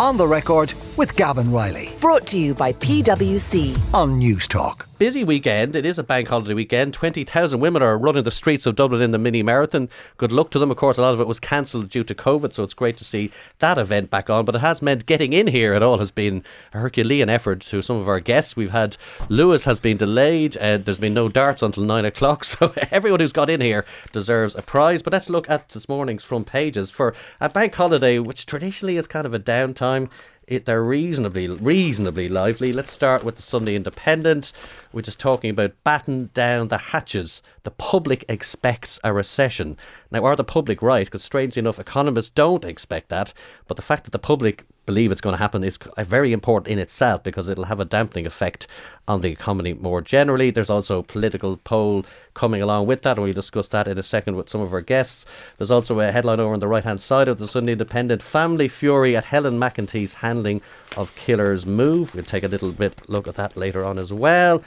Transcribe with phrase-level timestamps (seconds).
[0.00, 3.76] On the record with Gavan Reilly Brought to you by PwC.
[3.94, 4.86] on Newstalk.
[4.98, 5.74] busy weekend.
[5.76, 6.92] It is a bank holiday weekend.
[6.92, 9.88] 20,000 women are running the streets of Dublin in the mini marathon.
[10.18, 10.70] Good luck to them.
[10.70, 13.04] Of course, a lot of it was cancelled due to COVID, so it's great to
[13.04, 13.30] see
[13.60, 14.44] that event back on.
[14.44, 16.44] But it has meant getting in here at all has been
[16.74, 18.56] a Herculean effort to some of our guests.
[18.56, 18.96] We've had
[19.28, 20.56] Lewis has been delayed.
[20.58, 24.54] Uh, there's been no darts until nine o'clock, so everyone who's got in here deserves
[24.54, 25.02] a prize.
[25.02, 29.06] But let's look at this morning's front pages for a bank holiday, which traditionally is
[29.06, 30.10] kind of a downtime
[30.50, 32.72] it, they're reasonably reasonably lively.
[32.72, 34.52] Let's start with the Sunday Independent,
[34.90, 37.40] which is talking about batten down the hatches.
[37.62, 39.78] The public expects a recession.
[40.10, 41.06] Now, are the public right?
[41.06, 43.32] Because strangely enough, economists don't expect that.
[43.68, 46.80] But the fact that the public believe it's going to happen is very important in
[46.80, 48.66] itself because it'll have a dampening effect
[49.06, 50.50] on the economy more generally.
[50.50, 52.04] There's also a political poll
[52.34, 54.80] coming along with that, and we'll discuss that in a second with some of our
[54.80, 55.24] guests.
[55.58, 58.66] There's also a headline over on the right hand side of the Sunday Independent Family
[58.66, 60.60] Fury at Helen McEntee's handling
[60.96, 62.12] of Killer's move.
[62.12, 64.60] We'll take a little bit look at that later on as well.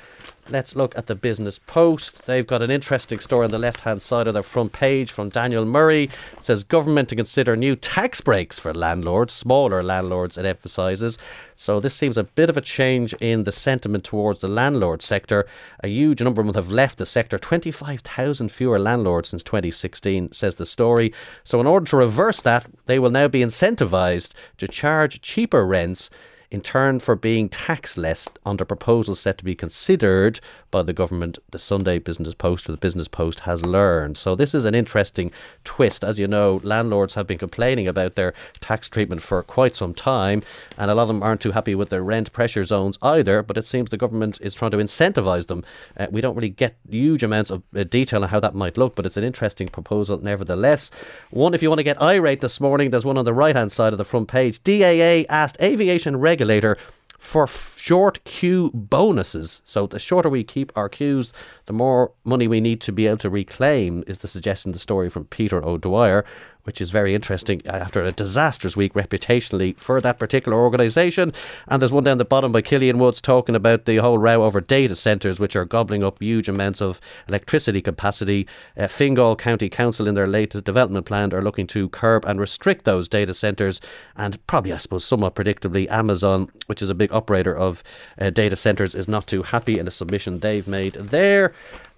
[0.49, 2.25] Let's look at the Business Post.
[2.25, 5.29] They've got an interesting story on the left hand side of their front page from
[5.29, 6.09] Daniel Murray.
[6.37, 11.17] It says government to consider new tax breaks for landlords, smaller landlords, it emphasises.
[11.55, 15.47] So this seems a bit of a change in the sentiment towards the landlord sector.
[15.81, 17.37] A huge number of them have left the sector.
[17.37, 21.13] 25,000 fewer landlords since 2016, says the story.
[21.45, 26.09] So in order to reverse that, they will now be incentivised to charge cheaper rents
[26.53, 31.37] in turn for being taxed less under proposals set to be considered by the government,
[31.51, 34.17] the Sunday Business Post or the Business Post has learned.
[34.17, 35.31] So this is an interesting
[35.63, 36.03] twist.
[36.03, 40.43] As you know, landlords have been complaining about their tax treatment for quite some time,
[40.77, 43.57] and a lot of them aren't too happy with their rent pressure zones either, but
[43.57, 45.63] it seems the government is trying to incentivise them.
[45.97, 48.95] Uh, we don't really get huge amounts of uh, detail on how that might look,
[48.95, 50.89] but it's an interesting proposal nevertheless.
[51.29, 53.71] One, if you want to get irate this morning, there's one on the right hand
[53.71, 54.61] side of the front page.
[54.63, 56.77] DAA asked aviation regulator
[57.19, 59.61] for short queue bonuses.
[59.63, 61.31] So the shorter we keep our queues,
[61.65, 65.09] the more money we need to be able to reclaim, is the suggestion the story
[65.09, 66.25] from Peter O'Dwyer,
[66.63, 71.33] which is very interesting after a disastrous week reputationally for that particular organisation.
[71.67, 74.61] And there's one down the bottom by Killian Woods talking about the whole row over
[74.61, 78.47] data centres, which are gobbling up huge amounts of electricity capacity.
[78.77, 82.85] Uh, Fingal County Council, in their latest development plan, are looking to curb and restrict
[82.85, 83.81] those data centres.
[84.15, 87.83] And probably, I suppose, somewhat predictably, Amazon, which is a big operator of
[88.19, 91.53] uh, data centres, is not too happy in a submission they've made there.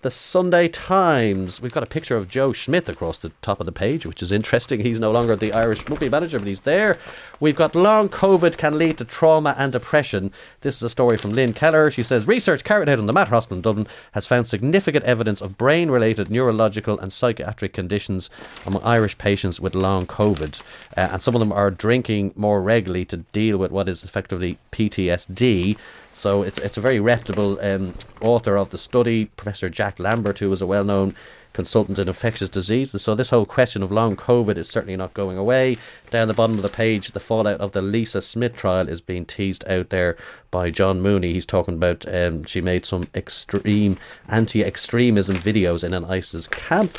[0.05, 1.59] The Sunday Times.
[1.59, 4.31] We've got a picture of Joe Schmidt across the top of the page, which is
[4.31, 4.81] interesting.
[4.81, 6.99] He's no longer the Irish rugby manager, but he's there.
[7.39, 10.31] We've got long COVID can lead to trauma and depression.
[10.61, 11.89] This is a story from Lynn Keller.
[11.89, 15.41] She says research carried out on the Mater Hospital in Dublin has found significant evidence
[15.41, 18.29] of brain-related neurological and psychiatric conditions
[18.63, 20.61] among Irish patients with long COVID,
[20.95, 24.59] uh, and some of them are drinking more regularly to deal with what is effectively
[24.71, 25.77] PTSD.
[26.15, 30.51] So it's it's a very reputable um, author of the study, Professor Jack Lambert, who
[30.53, 31.13] is a well-known
[31.51, 33.01] consultant in infectious diseases.
[33.01, 35.77] So this whole question of long COVID is certainly not going away.
[36.11, 39.25] Down the bottom of the page, the fallout of the Lisa Smith trial is being
[39.25, 40.15] teased out there
[40.51, 41.33] by John Mooney.
[41.33, 43.97] He's talking about um, she made some extreme
[44.29, 46.97] anti-extremism videos in an ISIS camp.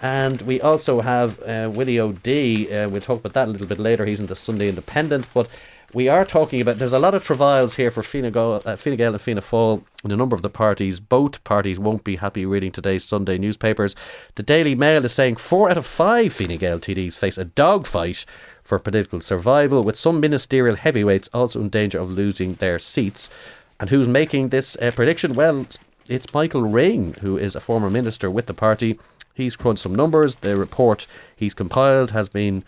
[0.00, 2.84] And we also have uh, Willie O'Dea.
[2.84, 4.06] Uh, we'll talk about that a little bit later.
[4.06, 5.48] He's in the Sunday Independent, but
[5.92, 6.78] we are talking about.
[6.78, 9.82] There's a lot of travails here for Fine Gael, uh, Fine Gael and Fianna Fáil
[10.04, 11.00] in a number of the parties.
[11.00, 13.94] Both parties won't be happy reading today's Sunday newspapers.
[14.34, 18.24] The Daily Mail is saying four out of five Fine Gael TDs face a dogfight
[18.62, 23.30] for political survival, with some ministerial heavyweights also in danger of losing their seats.
[23.78, 25.34] And who's making this uh, prediction?
[25.34, 25.66] Well,
[26.08, 28.98] it's Michael Ring, who is a former minister with the party.
[29.34, 30.36] He's crunched some numbers.
[30.36, 32.64] The report he's compiled has been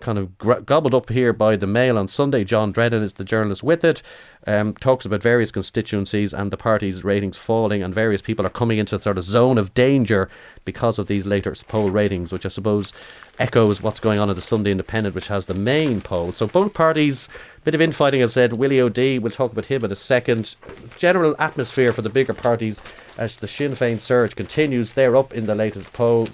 [0.00, 0.36] kind of
[0.66, 2.44] gobbled up here by the Mail on Sunday.
[2.44, 4.02] John Drennan is the journalist with it.
[4.46, 8.78] Um, talks about various constituencies and the party's ratings falling, and various people are coming
[8.78, 10.28] into sort of zone of danger
[10.64, 12.92] because of these later poll ratings, which I suppose
[13.38, 16.32] echoes what's going on at the Sunday Independent, which has the main poll.
[16.32, 17.28] So both parties,
[17.64, 18.52] bit of infighting, as said.
[18.52, 20.54] Willie O'Dea, we'll talk about him in a second.
[20.98, 22.82] General atmosphere for the bigger parties
[23.18, 24.92] as the Sinn Féin surge continues.
[24.92, 26.28] They're up in the latest poll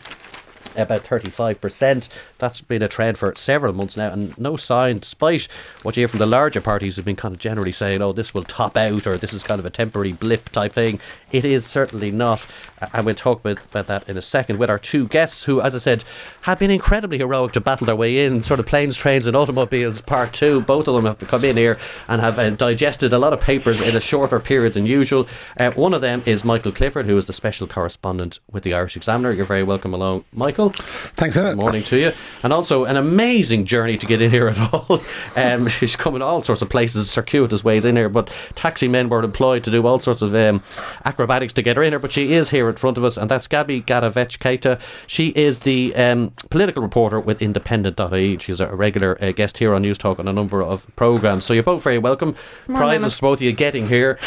[0.77, 2.09] about 35%.
[2.39, 5.49] That's been a trend for several months now, and no sign, despite
[5.83, 8.35] what you hear from the larger parties who've been kind of generally saying, oh, this
[8.35, 11.01] will top out, or this is kind of a temporary blip type thing.
[11.31, 12.45] It is certainly not.
[12.93, 15.75] And we'll talk about, about that in a second with our two guests, who, as
[15.75, 16.05] I said,
[16.43, 20.01] have been incredibly heroic to battle their way in, sort of planes, trains, and automobiles
[20.01, 20.61] part two.
[20.61, 21.79] Both of them have come in here
[22.09, 25.29] and have uh, digested a lot of papers in a shorter period than usual.
[25.59, 28.97] Uh, one of them is Michael Clifford, who is the special correspondent with the Irish
[28.97, 29.33] Examiner.
[29.33, 30.62] You're very welcome along, Michael.
[30.69, 30.85] Michael.
[31.17, 31.53] Thanks, Emmett.
[31.53, 32.13] Good morning to you.
[32.43, 35.03] And also an amazing journey to get in here at all.
[35.35, 39.23] Um, she's coming all sorts of places, circuitous ways in here, but taxi men were
[39.23, 40.63] employed to do all sorts of um,
[41.05, 41.99] acrobatics to get her in here.
[41.99, 44.79] But she is here in front of us, and that's Gabby Gataveckaite.
[45.07, 48.39] She is the um, political reporter with Independent.ie.
[48.39, 51.45] She's a regular uh, guest here on Newstalk on a number of programmes.
[51.45, 52.35] So you're both very welcome.
[52.67, 54.19] Prizes for both of you getting here.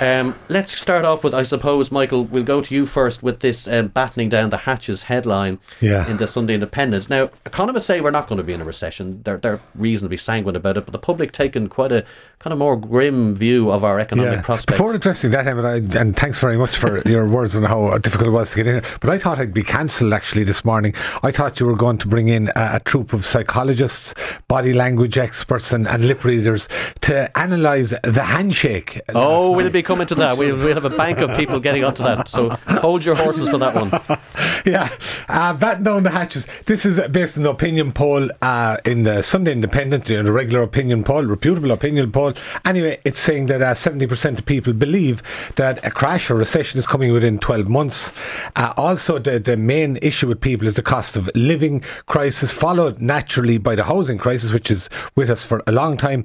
[0.00, 3.66] Um, let's start off with, I suppose, Michael, we'll go to you first with this
[3.66, 6.08] um, battening down the hatches headline Yeah.
[6.08, 7.10] in the Sunday Independent.
[7.10, 9.22] Now, economists say we're not going to be in a recession.
[9.24, 12.04] They're, they're reasonably sanguine about it, but the public taking quite a
[12.42, 14.76] kind of more grim view of our economic prospects.
[14.76, 18.32] Before addressing that, Emmett, and thanks very much for your words on how difficult it
[18.32, 18.98] was to get in here.
[19.00, 20.94] But I thought I'd be cancelled actually this morning.
[21.22, 24.14] I thought you were going to bring in a, a troop of psychologists,
[24.48, 26.68] body language experts, and, and lip readers
[27.02, 29.00] to analyse the handshake.
[29.10, 29.72] Oh, we'll night.
[29.72, 30.36] be coming to that.
[30.36, 32.26] We'll, we'll have a bank of people getting onto that.
[32.26, 33.90] So hold your horses for that one.
[34.66, 34.88] yeah,
[35.28, 36.46] uh, down the hatches.
[36.66, 41.04] This is based on the opinion poll uh, in the Sunday Independent, the regular opinion
[41.04, 42.34] poll, reputable opinion poll.
[42.64, 45.22] Anyway, it's saying that uh, 70% of people believe
[45.56, 48.12] that a crash or recession is coming within 12 months.
[48.56, 53.00] Uh, also, the, the main issue with people is the cost of living crisis, followed
[53.00, 56.24] naturally by the housing crisis, which is with us for a long time.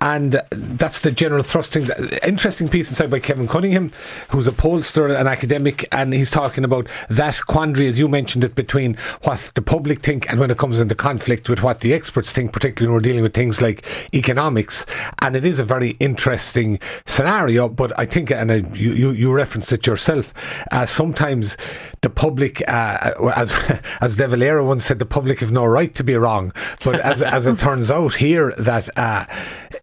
[0.00, 1.88] And that's the general thrusting.
[2.22, 3.92] Interesting piece inside by Kevin Cunningham,
[4.30, 8.54] who's a pollster, and academic, and he's talking about that quandary, as you mentioned it,
[8.54, 8.87] between
[9.22, 12.52] what the public think and when it comes into conflict with what the experts think,
[12.52, 14.86] particularly when we're dealing with things like economics.
[15.20, 19.72] And it is a very interesting scenario, but I think, and uh, you, you, referenced
[19.72, 20.34] it yourself,
[20.72, 21.56] uh, sometimes
[22.00, 23.54] the public, uh, as,
[24.00, 26.52] as De Valera once said, the public have no right to be wrong.
[26.84, 29.26] But as, as it turns out here, that uh,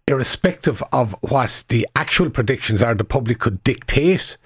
[0.07, 4.37] irrespective of what the actual predictions are, the public could dictate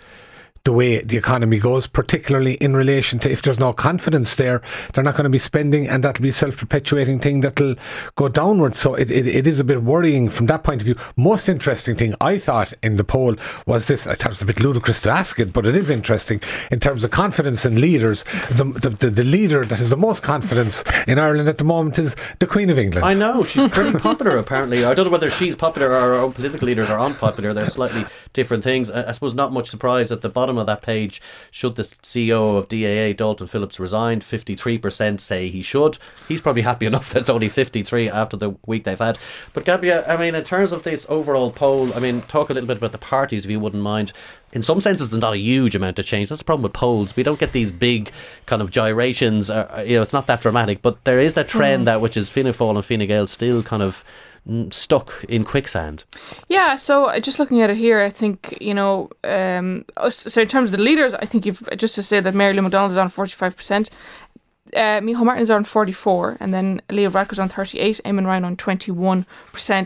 [0.63, 4.61] the way the economy goes, particularly in relation to if there's no confidence there,
[4.93, 7.75] they're not going to be spending, and that'll be a self perpetuating thing that'll
[8.15, 8.79] go downwards.
[8.79, 10.95] So it, it, it is a bit worrying from that point of view.
[11.15, 13.35] Most interesting thing I thought in the poll
[13.65, 15.89] was this I thought it was a bit ludicrous to ask it, but it is
[15.89, 16.41] interesting
[16.71, 18.23] in terms of confidence in leaders.
[18.49, 21.99] The, the, the, the leader that has the most confidence in Ireland at the moment
[21.99, 23.05] is the Queen of England.
[23.05, 24.37] I know she's pretty popular.
[24.37, 27.53] Apparently, I don't know whether she's popular or our own political leaders are unpopular.
[27.53, 28.91] They're slightly different things.
[28.91, 31.21] I, I suppose not much surprise at the bottom of that page.
[31.51, 34.21] Should the CEO of DAA, Dalton Phillips, resign?
[34.21, 35.97] Fifty-three percent say he should.
[36.27, 39.19] He's probably happy enough that it's only fifty-three after the week they've had.
[39.53, 42.67] But Gabija, I mean, in terms of this overall poll, I mean, talk a little
[42.67, 44.13] bit about the parties, if you wouldn't mind.
[44.51, 46.29] In some senses, there's not a huge amount of change.
[46.29, 47.15] That's the problem with polls.
[47.15, 48.11] We don't get these big
[48.47, 49.49] kind of gyrations.
[49.51, 52.29] Uh, you know, it's not that dramatic, but there is that trend that which is
[52.29, 54.28] Fianna Fáil and Fine Gael still kind of mm,
[54.71, 56.03] stuck in quicksand.
[56.47, 60.47] Yeah, so uh, just looking at it here, I think, you know, um, so in
[60.47, 62.97] terms of the leaders, I think you've just to say that Mary Lou McDonald is
[62.97, 63.89] on 45%,
[64.75, 68.55] uh, Micheál Martin is on 44 and then Leo Varadkar's on 38, Eamon Ryan on
[68.55, 69.25] 21%.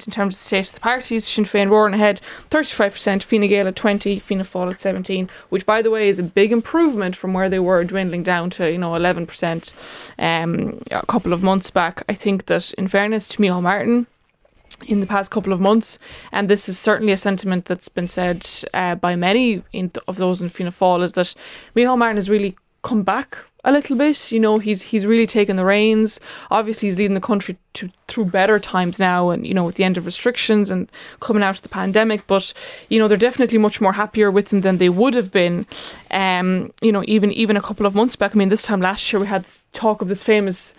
[0.05, 3.67] In terms of the state of the parties, Sinn Féin roaring ahead, 35%, Fine Gael
[3.67, 7.33] at 20, Fianna Fáil at 17, which by the way is a big improvement from
[7.33, 9.73] where they were dwindling down to, you know, 11%
[10.19, 12.03] um, a couple of months back.
[12.09, 14.07] I think that in fairness to Micheál Martin,
[14.87, 15.99] in the past couple of months,
[16.31, 20.41] and this is certainly a sentiment that's been said uh, by many in of those
[20.41, 21.33] in Fianna Fáil, is that
[21.75, 24.31] Micheál Martin has really come back a little bit.
[24.31, 26.19] You know, he's he's really taken the reins.
[26.51, 29.83] Obviously, he's leading the country to through better times now, and you know, with the
[29.83, 32.27] end of restrictions and coming out of the pandemic.
[32.27, 32.53] But
[32.89, 35.65] you know, they're definitely much more happier with him than they would have been.
[36.11, 38.35] Um, you know, even even a couple of months back.
[38.35, 40.73] I mean, this time last year we had talk of this famous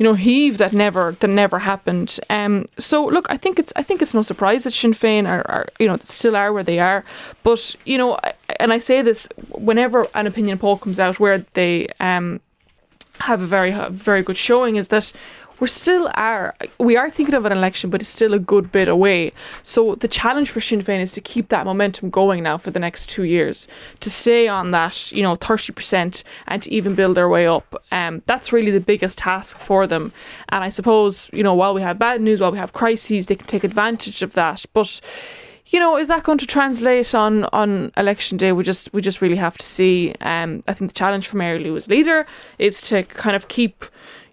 [0.00, 2.18] you know, heave that never that never happened.
[2.30, 5.46] Um, so look, I think it's I think it's no surprise that Sinn Féin are,
[5.46, 7.04] are you know still are where they are.
[7.42, 8.18] But you know,
[8.58, 12.40] and I say this whenever an opinion poll comes out where they um
[13.18, 15.12] have a very very good showing is that
[15.60, 18.88] we're still are we are thinking of an election, but it's still a good bit
[18.88, 19.32] away.
[19.62, 22.80] So the challenge for Sinn Féin is to keep that momentum going now for the
[22.80, 23.68] next two years,
[24.00, 27.82] to stay on that you know thirty percent and to even build their way up.
[27.92, 30.12] Um, that's really the biggest task for them.
[30.48, 33.36] And I suppose you know while we have bad news, while we have crises, they
[33.36, 35.00] can take advantage of that, but
[35.70, 38.52] you know, is that going to translate on on election day?
[38.52, 40.14] We just we just really have to see.
[40.20, 42.26] Um, I think the challenge for Mary Lou as leader
[42.58, 43.84] is to kind of keep,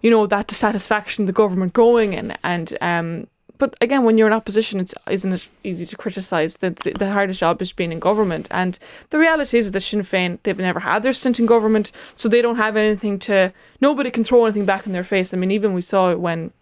[0.02, 3.26] you know, that dissatisfaction the government going and and um.
[3.58, 6.58] But again, when you're in opposition, it's isn't it easy to criticise?
[6.58, 8.78] The, the the hardest job is being in government, and
[9.10, 12.40] the reality is that Sinn Féin they've never had their stint in government, so they
[12.40, 13.52] don't have anything to.
[13.80, 15.34] Nobody can throw anything back in their face.
[15.34, 16.52] I mean, even we saw it when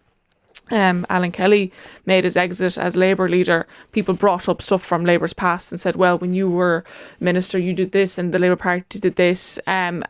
[0.71, 1.71] um, Alan Kelly
[2.05, 5.95] made his exit as Labour leader, people brought up stuff from Labour's past and said,
[5.95, 6.83] well, when you were
[7.19, 9.59] minister, you did this and the Labour Party did this.
[9.67, 10.03] Um,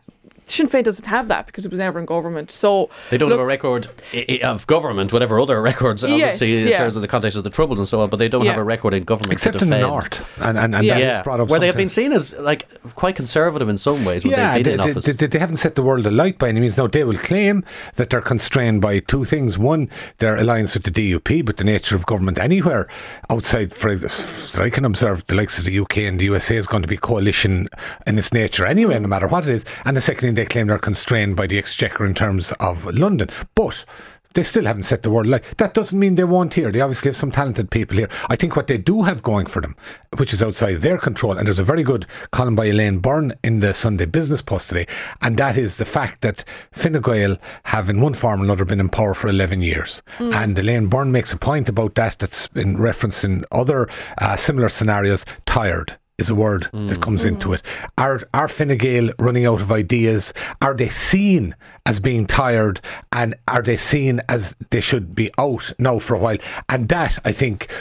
[0.47, 2.49] Sinn Féin doesn't have that because it was never in government.
[2.51, 6.47] So They don't look, have a record i- i- of government, whatever other records, obviously,
[6.53, 6.77] Yes, in yeah.
[6.77, 8.63] terms of the context of the Troubles and so on, but they don't have a
[8.63, 9.33] record in government.
[9.33, 9.91] Except to in the defend.
[9.91, 10.93] north, and and, and Yeah.
[10.93, 11.47] that Yeah, was brought up.
[11.49, 14.63] where they have been seen as like quite conservative in some ways when Yeah, they,
[14.63, 16.77] they, they, they, they, they haven't set the world alight by any means.
[16.77, 17.63] Now, they will claim
[17.95, 19.57] that they're constrained by two things.
[19.57, 19.89] One,
[20.19, 22.87] their alliance with the DUP, but the nature of government anywhere
[23.29, 26.67] outside, for that I can observe, the likes of the UK and the USA is
[26.67, 27.67] going to be coalition
[28.05, 29.65] in its nature anyway, no matter what it is.
[29.85, 33.29] And the second thing, they claim they're constrained by the exchequer in terms of London.
[33.55, 33.85] But
[34.33, 35.43] they still haven't set the world alight.
[35.57, 36.71] That doesn't mean they won't here.
[36.71, 38.07] They obviously have some talented people here.
[38.29, 39.75] I think what they do have going for them,
[40.17, 43.61] which is outside their control, and there's a very good column by Elaine Byrne in
[43.61, 44.85] the Sunday Business Post today,
[45.21, 48.79] and that is the fact that Fine Gael have in one form or another been
[48.79, 50.03] in power for 11 years.
[50.35, 53.89] And Elaine Byrne makes a point about that that's been referenced in other
[54.19, 57.01] uh, similar scenarios, tired is a word that mm.
[57.01, 57.55] comes into mm.
[57.55, 57.63] it.
[57.97, 60.33] Are are Fine Gael running out of ideas?
[60.61, 61.55] Are they seen
[61.85, 62.81] as being tired,
[63.11, 66.37] and are they seen as they should be out now for a while?
[66.69, 67.71] And that I think.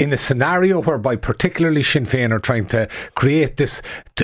[0.00, 3.82] In a scenario whereby particularly Sinn Féin are trying to create this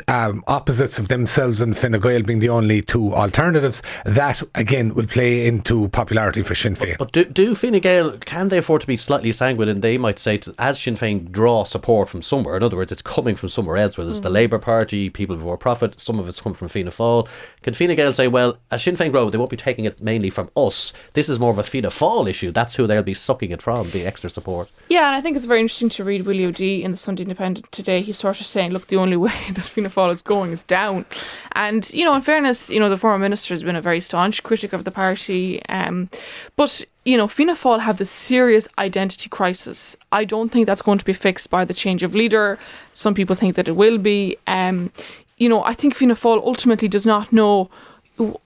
[0.08, 5.06] um, opposites of themselves and Fine Gael being the only two alternatives, that again will
[5.06, 6.98] play into popularity for Sinn Féin.
[6.98, 10.18] But do, do Fine Gael, can they afford to be slightly sanguine and they might
[10.18, 13.48] say, to, as Sinn Féin draw support from somewhere, in other words, it's coming from
[13.48, 16.68] somewhere else, whether it's the Labour Party, People Before Profit, some of it's come from
[16.68, 17.28] Fianna Fáil.
[17.62, 20.30] Can Fine Gael say, well, as Sinn Féin grow, they won't be taking it mainly
[20.30, 20.92] from us.
[21.14, 22.50] This is more of a Fianna Fáil issue.
[22.50, 24.70] That's who they'll be sucking it from, the extra support.
[24.88, 27.72] Yeah, and I think it's very interesting to read Willie O'Dea in the Sunday Independent
[27.72, 28.02] today.
[28.02, 31.04] He's sort of saying, look, the only way that Fianna Fáil is going is down.
[31.52, 34.44] And, you know, in fairness, you know, the former minister has been a very staunch
[34.44, 35.60] critic of the party.
[35.66, 36.08] Um,
[36.54, 39.96] but, you know, Fianna Fáil have this serious identity crisis.
[40.12, 42.56] I don't think that's going to be fixed by the change of leader.
[42.92, 44.36] Some people think that it will be.
[44.46, 44.92] Um,
[45.36, 47.68] you know, I think Fianna Fáil ultimately does not know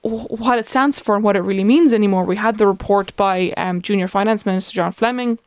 [0.01, 2.23] what it stands for and what it really means anymore.
[2.23, 5.37] We had the report by um, Junior Finance Minister John Fleming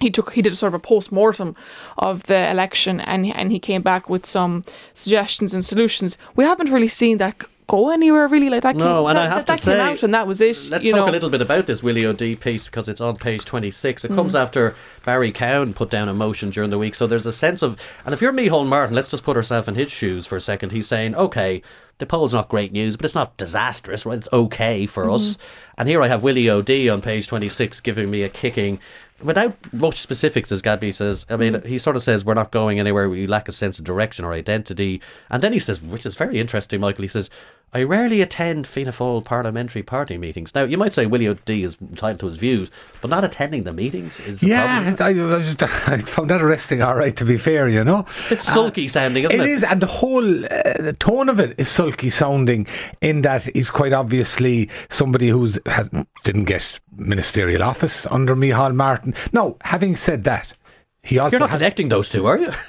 [0.00, 1.54] he took he did a sort of a post mortem
[1.96, 4.64] of the election and and he came back with some
[4.94, 6.16] suggestions and solutions.
[6.36, 8.76] We haven't really seen that go anywhere really like that.
[8.76, 10.40] No, came, and that, I have that, to that came say- out and that was
[10.40, 10.56] it.
[10.70, 11.08] Let's talk know.
[11.08, 14.04] a little bit about this Willie O'Dea piece because it's on page 26.
[14.06, 14.14] It Mm.
[14.14, 14.74] comes after
[15.04, 16.94] Barry Cowen put down a motion during the week.
[16.94, 17.76] So there's a sense of,
[18.06, 20.72] and if you're Micheál Martin, let's just put ourselves in his shoes for a second.
[20.72, 21.60] He's saying, okay,
[21.98, 24.16] the poll's not great news, but it's not disastrous, right?
[24.16, 25.12] It's okay for Mm-hmm.
[25.16, 25.36] us.
[25.76, 28.80] And here I have Willie O'Dea on page 26 giving me a kicking.
[29.22, 31.66] Without much specifics, as Gabby says, I mean, mm.
[31.66, 33.08] he sort of says we're not going anywhere.
[33.08, 35.00] We lack a sense of direction or identity.
[35.28, 37.02] And then he says, which is very interesting, Michael.
[37.02, 37.28] He says,
[37.74, 40.54] I rarely attend Fianna Fáil parliamentary party meetings.
[40.54, 42.70] Now, you might say Willie O'Dea is entitled to his views,
[43.02, 45.18] but not attending the meetings is the Yeah, problem.
[45.50, 46.80] I, I, I found that arresting.
[46.80, 49.44] All right, to be fair, you know, It's sulky sounding, isn't it?
[49.44, 52.66] It is, and the whole uh, the tone of it is sulky sounding.
[53.00, 55.50] In that he's quite obviously somebody who
[56.24, 59.14] didn't get ministerial office under Micheál Martin.
[59.32, 60.52] Now, having said that,
[61.08, 62.52] he also You're not has- connecting those two, are you?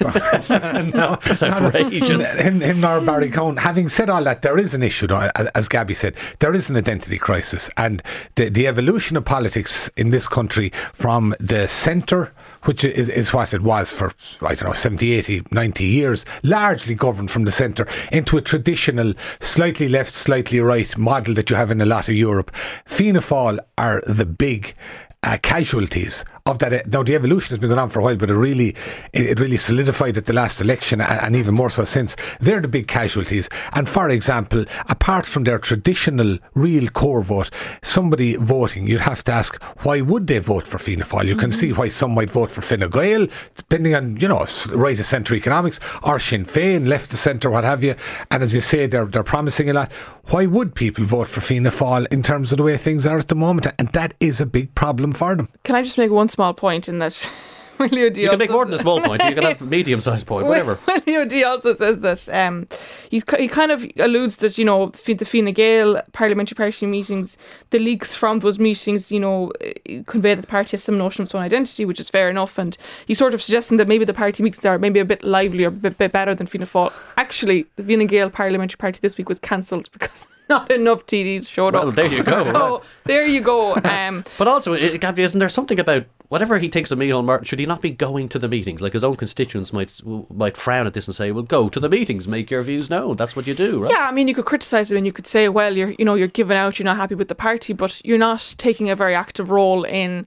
[0.94, 2.36] no, It's outrageous.
[2.36, 3.56] him, him nor Barry Cowen.
[3.58, 6.70] Having said all that, there is an issue, though, as, as Gabby said, there is
[6.70, 8.02] an identity crisis, and
[8.36, 12.32] the the evolution of politics in this country from the centre,
[12.64, 16.94] which is, is what it was for I don't know 70, 80, 90 years, largely
[16.94, 21.70] governed from the centre, into a traditional, slightly left, slightly right model that you have
[21.70, 22.50] in a lot of Europe.
[22.86, 24.74] Fianna Fáil are the big
[25.22, 26.72] uh, casualties of that.
[26.72, 28.74] Eh, now the evolution has been going on for a while, but it really
[29.12, 32.16] it, really solidified at the last election, and, even more so since.
[32.40, 33.48] They're the big casualties.
[33.72, 37.50] And for example, apart from their traditional real core vote,
[37.82, 41.26] somebody voting, you'd have to ask why would they vote for Fianna Fáil?
[41.26, 41.60] You can mm-hmm.
[41.60, 43.26] see why some might vote for Fine Gael,
[43.56, 47.64] depending on you know right of centre economics, or Sinn Féin, left of centre, what
[47.64, 47.94] have you.
[48.30, 49.92] And as you say, they're they're promising a lot.
[50.30, 53.28] Why would people vote for Fianna Fáil in terms of the way things are at
[53.28, 53.66] the moment?
[53.78, 55.48] And that is a big problem for them.
[55.64, 57.14] Can I just make one small point in that
[57.92, 59.22] You can make more than a small point.
[59.24, 60.78] You can have a medium sized point, whatever.
[60.86, 62.68] Willie O'Dea also says that um,
[63.10, 67.38] he's, he kind of alludes that you know the Fine Gael parliamentary party meetings,
[67.70, 71.22] the leaks from those meetings, you know, eh, convey that the party has some notion
[71.22, 72.58] of its own identity, which is fair enough.
[72.58, 75.68] And he's sort of suggesting that maybe the party meetings are maybe a bit livelier,
[75.68, 76.92] a bit, bit better than Fianna Fáil.
[77.16, 81.72] Actually, the Fine Gael parliamentary party this week was cancelled because not enough TDs showed
[81.72, 81.94] Well, up.
[81.94, 82.44] there you go.
[82.44, 83.76] So there you go.
[83.84, 87.44] Um, But also, Gabby, isn't there something about whatever he thinks of Micheál Martin?
[87.44, 88.80] Should he not be going to the meetings?
[88.80, 91.90] Like his own constituents might might frown at this and say, "Well, go to the
[91.90, 93.92] meetings, make your views known." That's what you do, right?
[93.92, 96.14] Yeah, I mean, you could criticize him and you could say, well, you're, you know,
[96.14, 99.14] you're giving out, you're not happy with the party, but you're not taking a very
[99.14, 100.26] active role in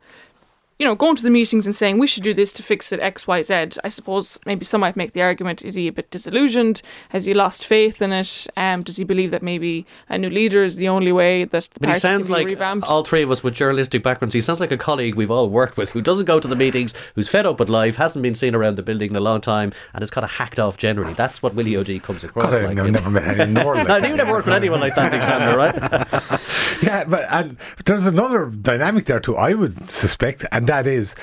[0.79, 2.99] you know, going to the meetings and saying we should do this to fix it
[2.99, 3.53] X, Y, Z.
[3.83, 6.81] I suppose maybe some might make the argument: is he a bit disillusioned?
[7.09, 8.47] Has he lost faith in it?
[8.57, 11.79] Um, does he believe that maybe a new leader is the only way that the
[11.79, 12.87] But he party sounds can be like revamped?
[12.87, 14.33] all three of us with journalistic backgrounds.
[14.33, 16.93] He sounds like a colleague we've all worked with who doesn't go to the meetings,
[17.15, 19.73] who's fed up with life, hasn't been seen around the building in a long time,
[19.93, 21.13] and has kind of hacked off generally.
[21.13, 22.77] That's what Willie O'Dea comes across God, I, like.
[22.77, 24.09] have never met any more like No, that.
[24.09, 26.39] you never worked with anyone like that, Alexander, right?
[26.81, 29.37] Yeah, but and there's another dynamic there too.
[29.37, 31.15] I would suspect, and that is,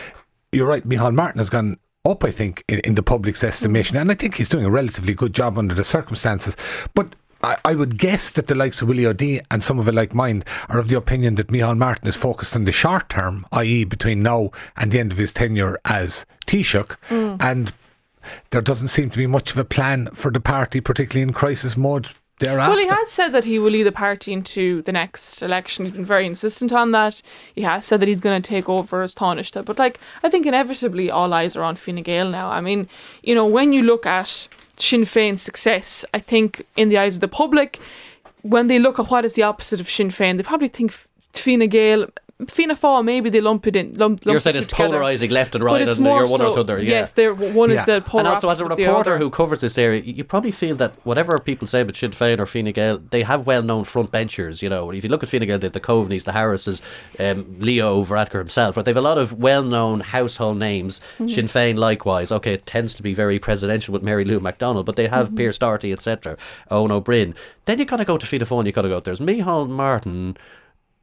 [0.53, 0.87] you're right.
[0.89, 4.37] Micheál Martin has gone up, I think, in, in the public's estimation, and I think
[4.37, 6.57] he's doing a relatively good job under the circumstances.
[6.95, 9.95] But I, I would guess that the likes of Willie O'Dea and some of it
[9.95, 13.47] like mine are of the opinion that Micheál Martin is focused on the short term,
[13.53, 17.43] i.e., between now and the end of his tenure as Taoiseach, mm.
[17.43, 17.73] and
[18.51, 21.77] there doesn't seem to be much of a plan for the party, particularly in crisis
[21.77, 22.09] mode.
[22.41, 22.71] Thereafter.
[22.71, 25.85] Well, he has said that he will lead the party into the next election.
[25.85, 27.21] He's been very insistent on that.
[27.55, 29.65] He has said that he's going to take over as Taoiseach.
[29.67, 32.51] But, like, I think inevitably all eyes are on Fine Gael now.
[32.51, 32.89] I mean,
[33.23, 37.21] you know, when you look at Sinn Féin's success, I think in the eyes of
[37.21, 37.79] the public,
[38.41, 40.93] when they look at what is the opposite of Sinn Féin, they probably think
[41.35, 42.07] Fine Gael,
[42.49, 43.95] Fianna Fáil, maybe they lump it in.
[43.95, 44.99] Lump, lump You're saying it's together.
[44.99, 46.79] polarising left and right, it's and more you're one so, or the other.
[46.83, 46.91] Yeah.
[46.91, 47.81] Yes, they're, one Yeah.
[47.81, 50.01] is the polar And also, as a opposite of the reporter who covers this area,
[50.03, 53.23] you you probably feel that whatever people say about Sinn Féin or Fine Gael, they
[53.23, 54.63] have well-known front benchers.
[54.63, 56.83] You know, if you look at Fine Gael, they the Coveneys, the Harrises,
[57.19, 58.77] um, Leo Varadkar himself.
[58.77, 61.01] Right, they have a lot of well-known household names.
[61.19, 61.29] Mm-hmm.
[61.29, 62.31] Sinn Féin, likewise.
[62.33, 65.37] Okay, it tends to be very presidential with Mary Lou McDonald, but they have Mm-hmm.
[65.37, 66.37] Pearse Doherty, etc.
[66.71, 67.35] Eoin Ó Broin.
[67.67, 68.59] Then you gotta go to Fianna Fáil.
[68.61, 69.01] and You gotta go.
[69.01, 70.37] There's Micheál Martin.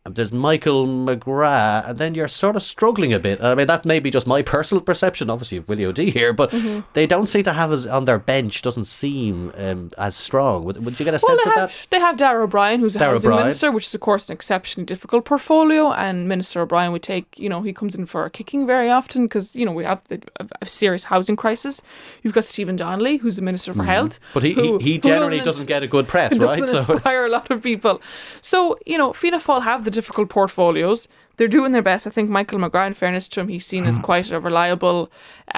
[0.10, 3.42] There's Michael McGrath, and then you're sort of struggling a bit.
[3.44, 5.30] I mean, that may be just my personal perception.
[5.30, 6.80] Obviously, have Willie O'Dea here, but Mm-hmm.
[6.94, 8.62] they don't seem to have us on their bench.
[8.62, 10.64] Doesn't seem um, as strong.
[10.64, 11.88] Would, would you get a Well, sense of have, that?
[11.92, 13.46] they have Darragh O'Brien, who's a Darragh housing O'Brien.
[13.46, 15.92] minister, which is of course an exceptionally difficult portfolio.
[15.92, 19.26] And Minister O'Brien would take, you know, he comes in for a kicking very often
[19.26, 21.82] because you know we have the, a, a serious housing crisis.
[22.24, 24.34] You've got Stephen Donnelly, who's the minister for health, Mm-hmm.
[24.34, 26.60] But he, who- he, he generally ins- doesn't get a good press, right?
[26.66, 28.02] doesn't inspire a lot of people.
[28.42, 31.00] So, you know, Fianna Fáil have the difficult portfolios.
[31.38, 32.08] They're doing their best.
[32.08, 33.90] I think Michael McGrath, in fairness to him, he's seen Hmm.
[33.92, 35.00] as quite a reliable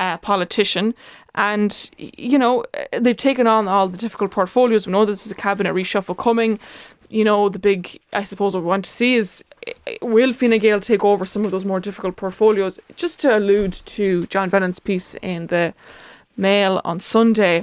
[0.03, 0.93] uh, politician.
[1.35, 4.85] And, you know, uh, they've taken on all the difficult portfolios.
[4.85, 6.51] We know this is a cabinet reshuffle coming.
[7.19, 7.81] You know, the big,
[8.21, 9.71] I suppose, what we want to see is uh,
[10.15, 12.79] will Fine Gael take over some of those more difficult portfolios?
[13.03, 15.73] Just to allude to John Drennan's piece in the
[16.35, 17.55] Mail on Sunday,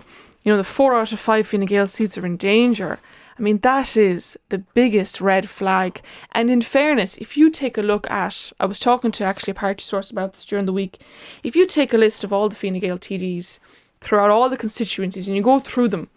[0.42, 2.92] you know, the four out of five Fine Gael seats are in danger.
[3.38, 6.00] I mean, that is the biggest red flag.
[6.32, 9.54] And in fairness, if you take a look at, I was talking to actually a
[9.54, 11.02] party source about this during the week.
[11.42, 13.58] If you take a list of all the Fine Gael TDs
[14.00, 16.08] throughout all the constituencies and you go through them,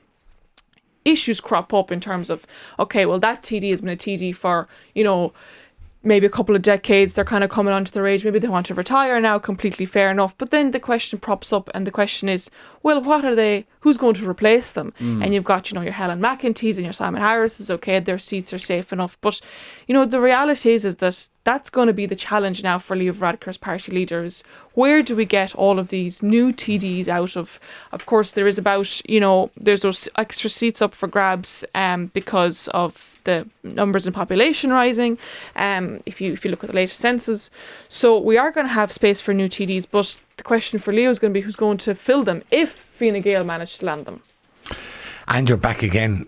[1.03, 2.45] issues crop up in terms of,
[2.77, 5.33] okay, well, that TD has been a TD for, you know,
[6.01, 8.65] maybe a couple of decades, they're kind of coming onto their age, maybe they want
[8.67, 10.37] to retire now, completely fair enough.
[10.37, 12.49] But then the question props up, and the question is,
[12.83, 14.93] well, what are they, who's going to replace them?
[14.99, 15.23] Mm.
[15.23, 18.17] And you've got, you know, your Helen McEntees and your Simon Harris is okay, their
[18.17, 19.17] seats are safe enough.
[19.19, 19.41] But,
[19.87, 22.95] you know, the reality is, is that that's going to be the challenge now for
[22.95, 24.43] Leo Varadkar's party leaders.
[24.73, 27.59] Where do we get all of these new TDs out of?
[27.91, 32.07] Of course, there is about, you know, there's those extra seats up for grabs um,
[32.07, 35.17] because of the numbers in population rising.
[35.55, 37.49] Um, if you if you look at the latest census,
[37.87, 39.87] so we are going to have space for new TDs.
[39.89, 42.69] But the question for Leo is going to be who's going to fill them if
[42.69, 44.21] Fine Gael manage to land them.
[45.27, 46.25] and you're back again.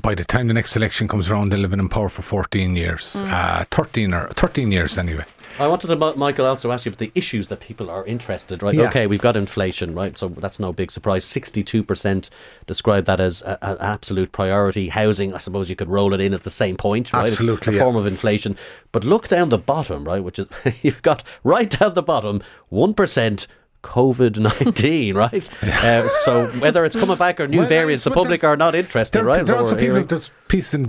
[0.00, 2.74] By the time the next election comes around, they'll have been in power for 14
[2.76, 3.14] years.
[3.14, 5.24] Uh, 13 or 13 years anyway.
[5.58, 8.74] I wanted to, Michael, also ask you about the issues that people are interested, right?
[8.74, 8.88] Yeah.
[8.88, 10.16] Okay, we've got inflation, right?
[10.16, 11.26] So that's no big surprise.
[11.26, 12.30] 62%
[12.66, 14.88] describe that as a- an absolute priority.
[14.88, 17.30] Housing, I suppose you could roll it in at the same point, right?
[17.30, 17.80] Absolutely, It's a yeah.
[17.80, 18.56] form of inflation.
[18.92, 20.24] But look down the bottom, right?
[20.24, 20.46] Which is,
[20.82, 23.46] you've got right down the bottom, 1%.
[23.82, 25.48] COVID 19, right?
[25.62, 29.18] Uh, so whether it's coming back or new Well, variants, the public are not interested,
[29.18, 29.44] There, right?
[29.44, 30.06] there are also people, hearing.
[30.06, 30.30] there's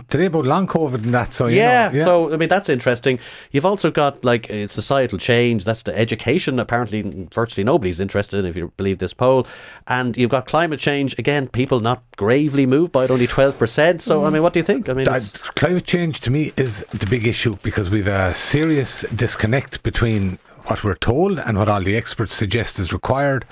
[0.09, 1.31] today about long COVID and that.
[1.33, 3.17] So, you Yeah, know, so I mean that's interesting.
[3.51, 5.63] You've also got like societal change.
[5.63, 6.59] That's the education.
[6.59, 9.47] Apparently, virtually nobody's interested in, if you believe this poll.
[9.87, 11.17] And you've got climate change.
[11.17, 14.01] Again, people not gravely moved by it, only twelve percent.
[14.01, 14.89] So I mean, what do you think?
[14.89, 19.05] I mean, That- climate change to me is the big issue because we've a serious
[19.15, 23.45] disconnect between what we're told and what all the experts suggest is required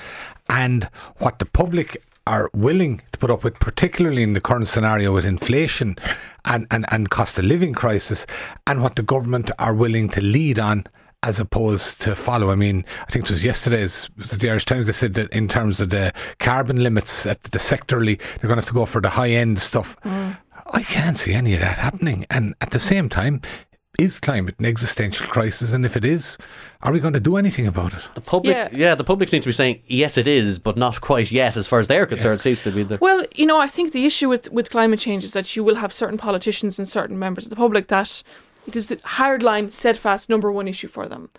[0.49, 5.11] and what the public are willing to put up with, particularly in the current scenario
[5.13, 5.95] with inflation
[6.45, 8.25] and, and, and cost of living crisis,
[8.67, 10.85] and what the government are willing to lead on
[11.23, 12.51] as opposed to follow.
[12.51, 14.87] I mean, I think it was yesterday's the Irish Times.
[14.87, 18.61] They said that in terms of the carbon limits at the sectorally, they're going to
[18.61, 19.95] have to go for the high end stuff.
[20.01, 20.37] Mm.
[20.73, 22.25] I can't see any of that happening.
[22.29, 23.41] And at the same time,
[23.99, 25.73] is climate an existential crisis?
[25.73, 26.37] And if it is,
[26.81, 28.07] are we going to do anything about it?
[28.15, 28.69] The public, Yeah.
[28.71, 28.95] yeah.
[28.95, 31.79] the public seems to be saying yes, it is, but not quite yet, as far
[31.79, 32.41] as they're concerned.
[32.41, 35.23] Seems to be the Well, you know, I think the issue with, with climate change
[35.23, 38.23] is that you will have certain politicians and certain members of the public that
[38.67, 41.29] it is the hardline, steadfast number one issue for them.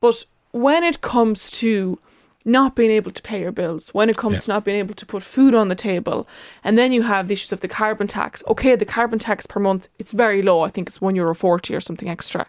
[0.00, 1.98] But when it comes to
[2.44, 4.40] not being able to pay your bills, when it comes Yeah.
[4.40, 6.26] to not being able to put food on the table,
[6.64, 8.42] and then you have the issues of the carbon tax.
[8.48, 10.62] Okay, the carbon tax per month, it's very low.
[10.62, 12.46] I think it's one euro forty or something extra.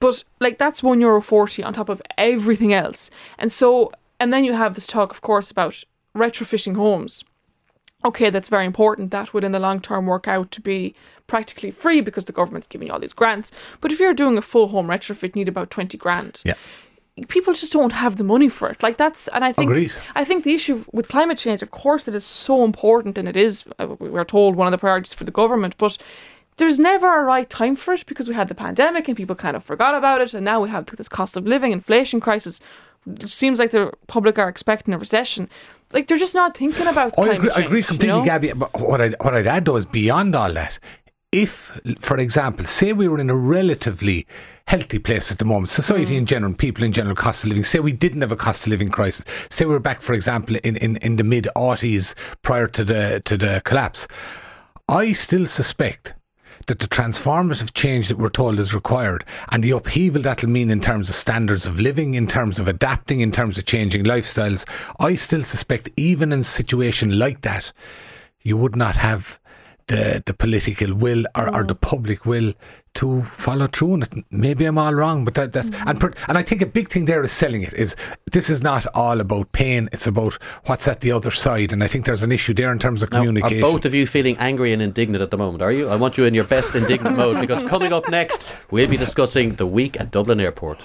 [0.00, 3.10] But like that's one euro forty on top of everything else.
[3.38, 5.84] And so and then you have this talk, of course, about
[6.16, 7.24] retrofitting homes
[8.04, 9.10] okay, that's very important.
[9.10, 10.94] That would in the long term work out to be
[11.26, 13.50] practically free because the government's giving you all these grants.
[13.80, 16.40] But if you're doing a full home retrofit, you need about 20 grand.
[16.44, 16.54] Yeah.
[17.26, 18.82] People just don't have the money for it.
[18.82, 19.92] Like that's, and I think, Agreed.
[20.14, 23.36] I think the issue with climate change, of course, it is so important, and it
[23.36, 23.64] is.
[23.78, 25.98] uh, We're told one of the priorities for the government, but
[26.56, 29.56] there's never a right time for it because we had the pandemic and people kind
[29.56, 32.60] of forgot about it, and now we have this cost of living, inflation crisis.
[33.06, 35.48] It seems like the public are expecting a recession.
[35.92, 38.24] Like they're just not thinking about I climate agree, I agree you completely, know?
[38.24, 38.52] Gabby.
[38.52, 40.78] But what I what I'd add though is beyond all that.
[41.30, 44.26] If, for example, say we were in a relatively
[44.66, 46.18] healthy place at the moment, society Mm.
[46.18, 47.64] in general, people in general, cost of living.
[47.64, 49.26] Say we didn't have a cost of living crisis.
[49.50, 53.20] Say we were back, for example, in, in, in the mid aughties prior to the
[53.26, 54.08] to the collapse.
[54.88, 56.14] I still suspect
[56.66, 60.80] that the transformative change that we're told is required and the upheaval that'll mean in
[60.80, 64.64] terms of standards of living, in terms of adapting, in terms of changing lifestyles,
[64.98, 67.70] I still suspect even in a situation like that,
[68.40, 69.38] you would not have
[69.88, 72.52] the the political will or, or the public will
[72.94, 74.24] to follow through on it.
[74.30, 77.04] Maybe I'm all wrong, but that, that's and per, and I think a big thing
[77.04, 77.72] there is selling it.
[77.74, 77.94] Is
[78.32, 81.86] this is not all about pain; it's about what's at the other side, and I
[81.86, 83.58] think there's an issue there in terms of Now, communication.
[83.58, 85.62] Are both of you feeling angry and indignant at the moment?
[85.62, 85.88] Are you?
[85.88, 89.54] I want you in your best indignant mode because coming up next, we'll be discussing
[89.54, 90.80] the week at Dublin Airport.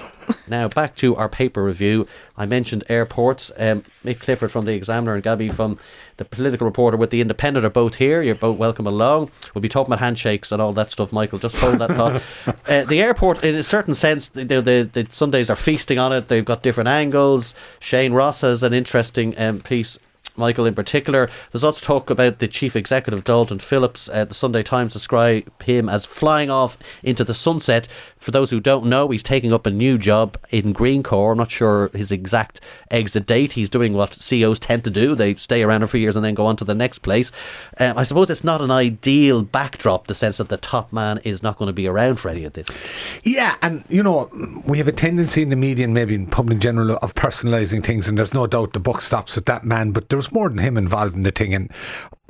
[0.48, 2.08] Now, back to our paper review.
[2.38, 3.52] I mentioned airports.
[3.58, 5.80] Um, Mick Clifford from the Examiner and Gabby from
[6.18, 8.22] the Political Reporter with the Independent are both here.
[8.22, 9.32] You're both welcome along.
[9.54, 11.12] We'll be talking about handshakes and all that stuff.
[11.12, 12.22] Michael, just hold that thought.
[12.68, 16.28] Uh, the airport, in a certain sense, the, the, the, Sundays are feasting on it.
[16.28, 17.56] They've got different angles.
[17.80, 19.98] Shane Ross has an interesting um, piece
[20.36, 21.30] Michael in particular.
[21.52, 24.10] There's also talk about the chief executive, Dalton Phillips.
[24.10, 27.88] Uh, the Sunday Times describe him as flying off into the sunset.
[28.18, 31.32] For those who don't know, he's taking up a new job in Greencore.
[31.32, 33.54] I'm not sure his exact exit date.
[33.54, 35.16] He's doing what CEOs tend to do.
[35.16, 37.32] They stay around for years and then go on to the next place.
[37.80, 41.44] Um, I suppose it's not an ideal backdrop, the sense that the top man is
[41.44, 42.68] not going to be around for any of this.
[43.24, 44.30] Yeah, and you know,
[44.66, 48.08] we have a tendency in the media and maybe in public general of personalising things,
[48.08, 50.60] and there's no doubt the buck stops with that man, but there was more than
[50.60, 51.54] him involved in the thing.
[51.54, 51.72] And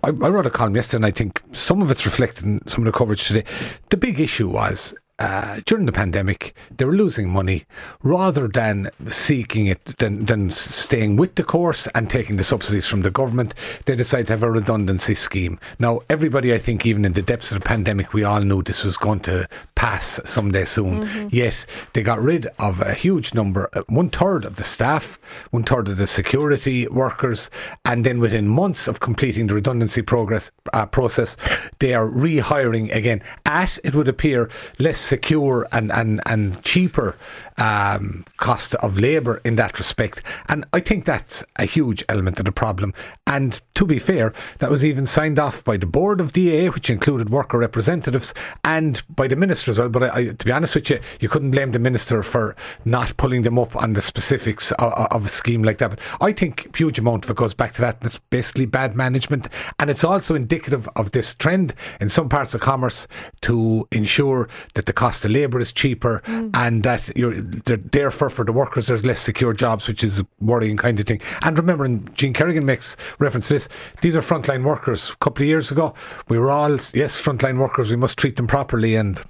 [0.03, 2.85] I, I wrote a column yesterday, and I think some of it's reflected in some
[2.85, 3.45] of the coverage today.
[3.89, 4.93] The big issue was.
[5.19, 7.65] Uh, during the pandemic, they were losing money
[8.01, 13.03] rather than seeking it, than, than staying with the course and taking the subsidies from
[13.03, 13.53] the government.
[13.85, 15.59] They decided to have a redundancy scheme.
[15.77, 18.83] Now, everybody, I think, even in the depths of the pandemic, we all knew this
[18.83, 21.29] was going to pass someday soon.
[21.29, 25.19] Yet they got rid of a huge number, uh, one third of the staff,
[25.51, 27.51] one third of the security workers,
[27.85, 31.37] and then within months of completing the redundancy progress uh, process,
[31.79, 34.49] they are rehiring again at it would appear
[34.79, 37.17] less secure and and and cheaper
[37.57, 40.21] um, cost of labour in that respect.
[40.49, 42.93] And I think that's a huge element of the problem.
[43.27, 46.89] And to be fair, that was even signed off by the board of DA, which
[46.89, 49.89] included worker representatives, and by the minister as well.
[49.89, 53.15] But I, I, to be honest with you, you couldn't blame the minister for not
[53.17, 55.91] pulling them up on the specifics of, of a scheme like that.
[55.91, 57.97] But I think a huge amount of it goes back to that.
[58.01, 59.47] It's basically bad management,
[59.79, 63.07] and it's also indicative of this trend in some parts of commerce
[63.41, 66.49] to ensure that the cost of labour is cheaper mm.
[66.53, 70.27] and that you're there- therefore for the workers there's less secure jobs, which is a
[70.39, 71.21] worrying kind of thing.
[71.41, 73.69] And remember, and Gene Kerrigan makes reference to this,
[74.01, 75.11] these are frontline workers.
[75.11, 75.93] A couple of years ago,
[76.29, 79.21] we were all, yes, frontline workers, we must treat them properly, and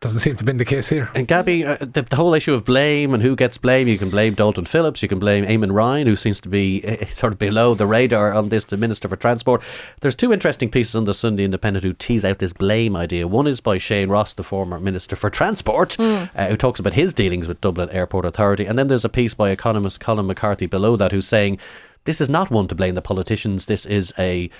[0.00, 1.10] doesn't seem to have been the case here.
[1.14, 4.10] And Gabby, uh, the, the whole issue of blame and who gets blame, you can
[4.10, 7.38] blame Dalton Phillips, you can blame Eamon Ryan, who seems to be uh, sort of
[7.38, 9.62] below the radar on this, the Minister for Transport.
[10.00, 13.28] There's two interesting pieces on the Sunday Independent who tease out this blame idea.
[13.28, 17.14] One is by Shane Ross, the former Minister for Transport, uh, who talks about his
[17.14, 18.66] dealings with Dublin Airport Authority.
[18.66, 21.58] And then there's a piece by economist Colm McCarthy below that who's saying
[22.04, 24.50] this is not one to blame the politicians, this is a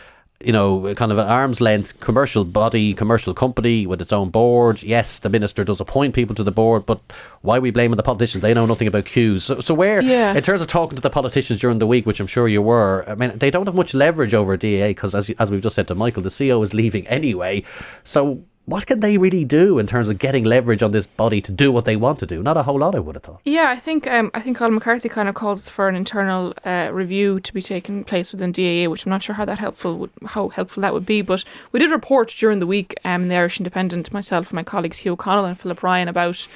[0.44, 4.82] you know, kind of an arm's length commercial body, commercial company with its own board.
[4.82, 7.00] Yes, the minister does appoint people to the board, but
[7.42, 8.42] why are we blaming the politicians?
[8.42, 9.44] They know nothing about queues.
[9.44, 10.34] So, so where, Yeah.
[10.34, 13.04] in terms of talking to the politicians during the week, which I'm sure you were,
[13.08, 15.88] I mean, they don't have much leverage over DA because, as, as we've just said
[15.88, 17.62] to Michael, the CEO is leaving anyway.
[18.02, 21.52] So what can they really do in terms of getting leverage on this body to
[21.52, 22.42] do what they want to do?
[22.42, 23.40] Not a whole lot, I would have thought.
[23.44, 26.90] Yeah, I think um, I think Colm McCarthy kind of calls for an internal uh,
[26.92, 30.10] review to be taking place within DAA, which I'm not sure how that helpful would,
[30.26, 31.20] how helpful that would be.
[31.20, 34.62] But we did report during the week um, in the Irish Independent, myself, and my
[34.62, 36.46] colleagues Hugh O'Connell and Philip Ryan about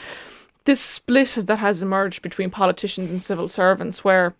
[0.64, 4.34] this split that has emerged between politicians and civil servants, where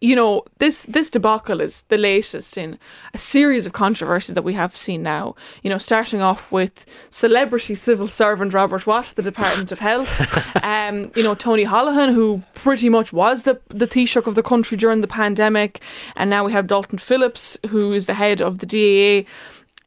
[0.00, 2.78] you know this this debacle is the latest in
[3.14, 5.34] a series of controversies that we have seen now.
[5.62, 10.10] You know starting off with celebrity civil servant Robert Watt the Department of Health.
[10.62, 14.76] Um you know Tony Holohan who pretty much was the the Taoiseach of the country
[14.76, 15.80] during the pandemic.
[16.16, 19.26] And now we have Dalton Phillips who is the head of the DAA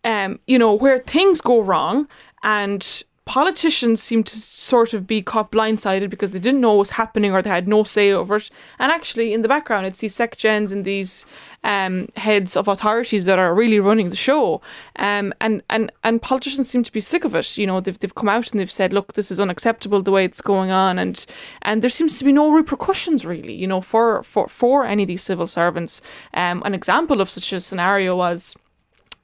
[0.03, 2.07] um you know where things go wrong
[2.43, 6.89] and politicians seem to sort of be caught blindsided because they didn't know what was
[6.91, 8.49] happening or they had no say over it.
[8.79, 11.25] And actually, in the background, it's these secgens and these
[11.63, 14.61] um, heads of authorities that are really running the show.
[14.97, 17.57] Um, and, and, and politicians seem to be sick of it.
[17.57, 20.25] You know, they've, they've come out and they've said, look, this is unacceptable the way
[20.25, 20.99] it's going on.
[20.99, 21.25] And,
[21.61, 25.07] and there seems to be no repercussions, really, you know, for, for, for any of
[25.07, 26.01] these civil servants.
[26.33, 28.55] Um, an example of such a scenario was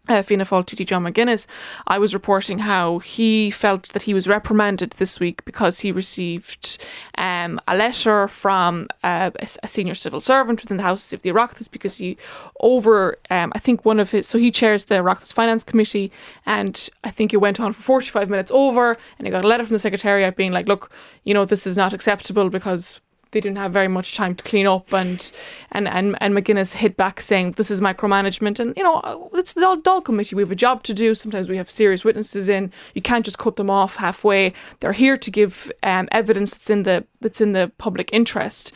[0.10, 1.46] uh, Fianna Fáil TD John McGuinness,
[1.88, 6.78] I was reporting how he felt that he was reprimanded this week because he received
[7.18, 11.72] um, a letter from uh, a, senior civil servant within the Houses of the Oireachtas
[11.72, 12.18] because he
[12.60, 16.12] over, um, I think one of his, so he chairs the Oireachtas Finance Committee
[16.46, 19.64] and I think it went on for 45 minutes over and he got a letter
[19.64, 20.92] from the Secretariat being like, look,
[21.24, 23.00] you know, this is not acceptable because
[23.32, 25.32] they didn't have very much time to clean up and
[25.72, 28.60] and and, and McGuinness hit back saying this is micromanagement.
[28.60, 31.14] And you know it's the Dáil committee we have a job to do.
[31.14, 32.72] Sometimes we have serious witnesses in.
[32.94, 34.54] You can't just cut them off halfway.
[34.80, 38.72] They're here to give um, evidence that's in the that's in the public interest.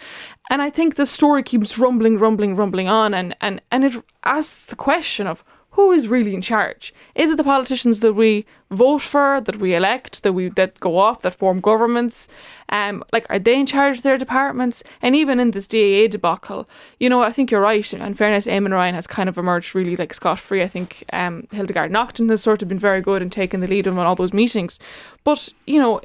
[0.50, 4.66] And I think the story keeps rumbling rumbling rumbling on and and and it asks
[4.66, 6.94] the question of who is really in charge?
[7.16, 10.98] Is it the politicians that we vote for, that we elect, that we that go
[10.98, 12.28] off, that form governments?
[12.70, 14.84] Um, like are they in charge of their departments?
[15.02, 17.94] And even in this DAA debacle, you know, I think you're right.
[17.94, 20.62] In fairness, Eamon Ryan has kind of emerged really like scot free.
[20.62, 23.88] I think um, Hildegarde Naughton has sort of been very good in taking the lead
[23.88, 24.80] on all those meetings.
[25.24, 26.02] But you know,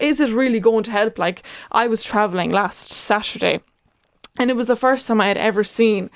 [0.00, 1.18] is it really going to help?
[1.18, 1.42] Like
[1.72, 3.60] I was traveling last Saturday,
[4.38, 6.10] and it was the first time I had ever seen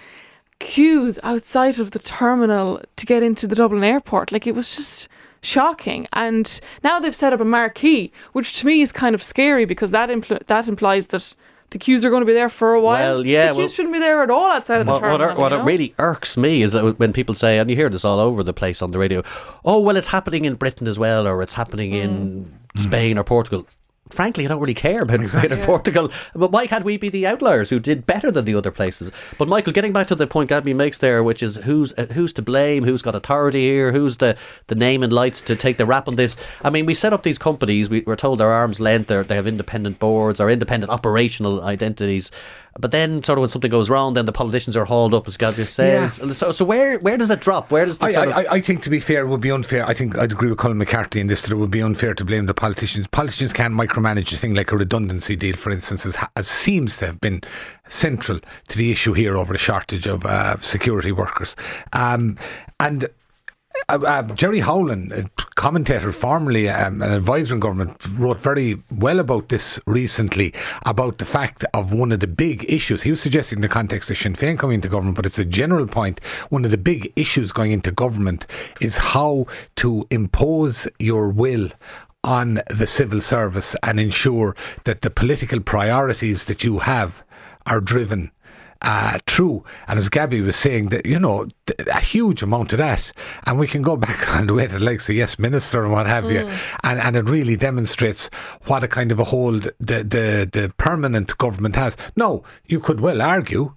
[0.62, 4.32] queues outside of the terminal to get into the Dublin airport.
[4.32, 5.08] Like it was just
[5.42, 6.06] shocking.
[6.12, 9.90] And now they've set up a marquee, which to me is kind of scary because
[9.90, 11.34] that impl- that implies that
[11.70, 13.16] the queues are going to be there for a while.
[13.16, 15.28] Well, yeah, the queues well, shouldn't be there at all outside of the what, terminal.
[15.28, 15.64] What, what you know?
[15.64, 18.54] really irks me is that when people say, and you hear this all over the
[18.54, 19.22] place on the radio,
[19.64, 22.44] oh well, it's happening in Britain as well, or it's happening in
[22.76, 22.80] mm.
[22.80, 23.66] Spain or Portugal.
[24.12, 26.10] Frankly, I don't really care about Spain or Portugal.
[26.34, 29.10] But why can't we be the outliers who did better than the other places?
[29.38, 32.32] But Michael, getting back to the point Gabby makes there, which is who's uh, who's
[32.34, 35.86] to blame, who's got authority here, who's the, the name and lights to take the
[35.86, 36.36] rap on this.
[36.62, 37.88] I mean, we set up these companies.
[37.88, 39.08] We, we're told they're arm's length.
[39.08, 42.30] They're, they have independent boards or independent operational identities.
[42.78, 45.36] But then, sort of, when something goes wrong, then the politicians are hauled up, as
[45.36, 46.14] Gabby says.
[46.36, 47.70] So, so where where does it drop?
[47.70, 49.86] Where does the I, I, I think to be fair, it would be unfair.
[49.86, 52.24] I think I'd agree with Colm McCarthy in this that it would be unfair to
[52.24, 53.06] blame the politicians.
[53.08, 57.06] Politicians can micromanage a thing like a redundancy deal, for instance, as, as seems to
[57.06, 57.42] have been
[57.88, 61.56] central to the issue here over the shortage of uh, security workers.
[61.92, 62.38] Um,
[62.80, 63.08] and
[63.88, 69.20] uh, uh, Gerry Howlin, a commentator, formerly um, an advisor in government, wrote very well
[69.20, 70.52] about this recently
[70.86, 73.02] about the fact of one of the big issues.
[73.02, 75.44] He was suggesting in the context of Sinn Féin coming into government, but it's a
[75.44, 76.22] general point.
[76.50, 78.46] One of the big issues going into government
[78.80, 81.70] is how to impose your will
[82.24, 87.24] on the civil service and ensure that the political priorities that you have
[87.66, 88.30] are driven
[88.82, 89.64] uh, true.
[89.86, 91.48] And as Gabby was saying, that you know
[91.86, 93.12] a huge amount of that,
[93.46, 96.06] and we can go back on the way to like of yes minister and what
[96.06, 96.48] have you,
[96.82, 98.28] and and it really demonstrates
[98.66, 101.96] what a kind of a hold the the the permanent government has.
[102.16, 103.74] No, you could well argue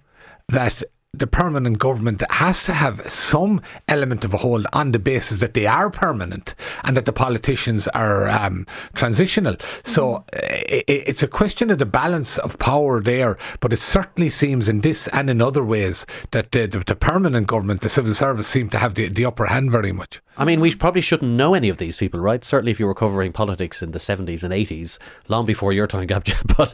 [0.48, 0.82] that
[1.18, 5.54] the permanent government has to have some element of a hold on the basis that
[5.54, 9.56] they are permanent and that the politicians are um, transitional.
[9.84, 14.68] So i it's a question of the balance of power there, but it certainly seems
[14.68, 18.46] in this and in other ways that the, the, the permanent government, the civil service,
[18.46, 20.20] seem to have the, the upper hand very much.
[20.38, 22.44] I mean, we probably shouldn't know any of these people, right?
[22.44, 24.98] Certainly, if you were covering politics in the 70s and 80s,
[25.28, 26.36] long before your time, Gabija.
[26.56, 26.72] But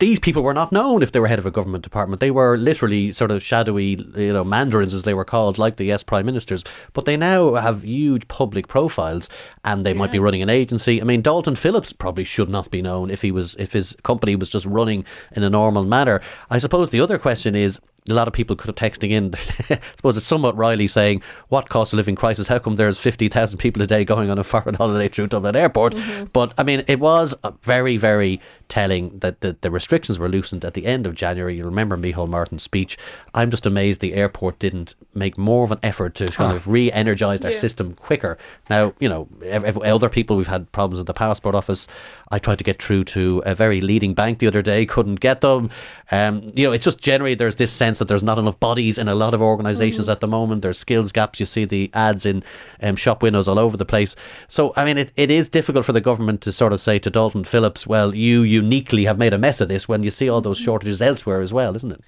[0.00, 2.20] these people were not known if they were head of a government department.
[2.20, 5.84] They were literally sort of shadowy, you know, mandarins as they were called, like the
[5.84, 6.64] yes prime ministers.
[6.94, 9.28] But they now have huge public profiles,
[9.64, 11.00] and they might be running an agency.
[11.00, 14.34] I mean, Dalton Phillips probably should not be known if he was if his company
[14.34, 15.04] was just running
[15.36, 16.20] in a normal manner.
[16.48, 19.34] I suppose the other question is a lot of people could have texting in.
[19.70, 22.46] I suppose it's somewhat Riley saying, "What cost of living crisis?
[22.46, 25.56] How come there's fifty thousand people a day going on a foreign holiday through Dublin
[25.56, 26.24] Airport?" Mm-hmm.
[26.32, 30.72] But I mean, it was very, very telling that the, the restrictions were loosened at
[30.72, 31.56] the end of January.
[31.56, 32.96] You remember Micheál Martin's speech.
[33.34, 37.40] I'm just amazed the airport didn't make more of an effort to kind of re-energize
[37.40, 37.58] their Yeah.
[37.58, 38.38] system quicker.
[38.70, 41.86] Now, you know, ev- ev- other people we've had problems at the passport office.
[42.30, 45.40] I tried to get through to a very leading bank the other day, couldn't get
[45.42, 45.68] them.
[46.12, 49.08] Um, you know, it's just generally there's this sense that there's not enough bodies in
[49.08, 50.62] a lot of organizations at the moment.
[50.62, 51.40] There's skills gaps.
[51.40, 52.42] You see the ads in
[52.82, 54.14] um, shop windows all over the place.
[54.46, 57.10] So, I mean, it, it is difficult for the government to sort of say to
[57.10, 60.28] Dalton Phillips, well, you, you uniquely have made a mess of this when you see
[60.28, 62.02] all those shortages elsewhere as well, isn't it?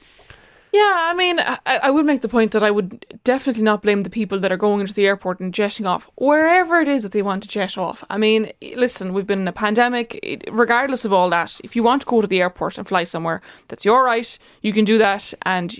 [0.73, 4.03] Yeah, I mean, I, I would make the point that I would definitely not blame
[4.03, 7.13] the people that are going into the airport and jetting off wherever it is that
[7.13, 8.03] they want to jet off.
[8.09, 10.19] I mean, listen, we've been in a pandemic.
[10.23, 13.05] It, regardless of all that, if you want to go to the airport and fly
[13.05, 14.39] somewhere, that's your right.
[14.63, 15.35] You can do that.
[15.43, 15.79] And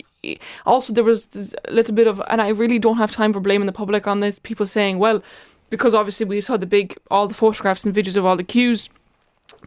[0.67, 1.27] also, there was
[1.65, 4.21] a little bit of, and I really don't have time for blaming the public on
[4.21, 4.39] this.
[4.41, 5.23] People saying, well,
[5.71, 8.91] because obviously we saw the big, all the photographs and videos of all the queues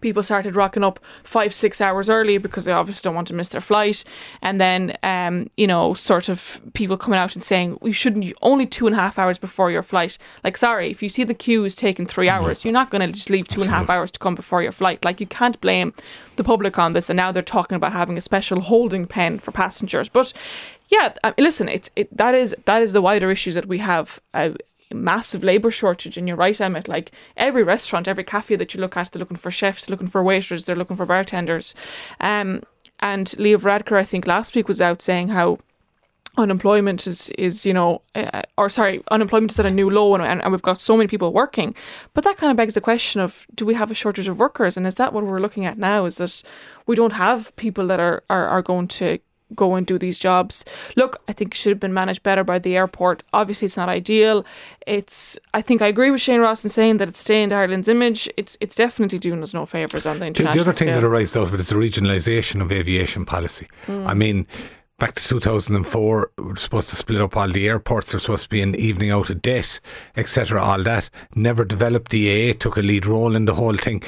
[0.02, 3.50] people started rocking up five six hours early because they obviously don't want to miss
[3.50, 4.04] their flight.
[4.42, 8.66] And then um you know sort of people coming out and saying we shouldn't only
[8.66, 10.18] two and a half hours before your flight.
[10.44, 13.12] Like sorry if you see the queue is taking three hours you're not going to
[13.12, 15.04] just leave two and a half hours to come before your flight.
[15.04, 15.94] Like you can't blame
[16.36, 19.52] the public on this and now they're talking about having a special holding pen for
[19.52, 20.10] passengers.
[20.10, 20.34] But
[20.90, 24.52] yeah listen it's it that is that is the wider issues that we have uh,
[24.94, 28.96] massive labour shortage and you're right Emmett like every restaurant every cafe that you look
[28.96, 31.76] at they're looking for chefs looking for waiters they're looking for bartenders.
[32.20, 32.62] Um,
[33.00, 35.60] and Leo Varadkar I think last week was out saying how
[36.38, 40.24] unemployment is is you know uh, or sorry unemployment is at a new low and,
[40.24, 41.74] and, and we've got so many people working.
[42.14, 44.78] But that kind of begs the question of do we have a shortage of workers?
[44.78, 46.44] And is that what we're looking at now is that
[46.86, 49.20] we don't have people that are are, are going to
[49.56, 50.66] go and do these jobs.
[50.96, 53.24] Look, I think it should have been managed better by the airport.
[53.34, 54.46] Obviously, it's not ideal.
[54.86, 55.38] It's.
[55.54, 58.30] I think I agree with Shane Ross in saying that it's stained Ireland's image.
[58.38, 58.58] It's.
[58.60, 61.02] It's definitely doing us no favors on the international the other thing scale.
[61.02, 63.68] that arises out of it is the regionalisation of aviation policy.
[63.86, 64.08] Hmm.
[64.08, 64.48] I mean,
[65.00, 68.12] back to 2004, we were supposed to split up all the airports.
[68.12, 69.80] There's supposed to be an evening out of debt,
[70.16, 70.62] etc.
[70.62, 72.12] All that never developed.
[72.12, 74.04] The AA took a lead role in the whole thing.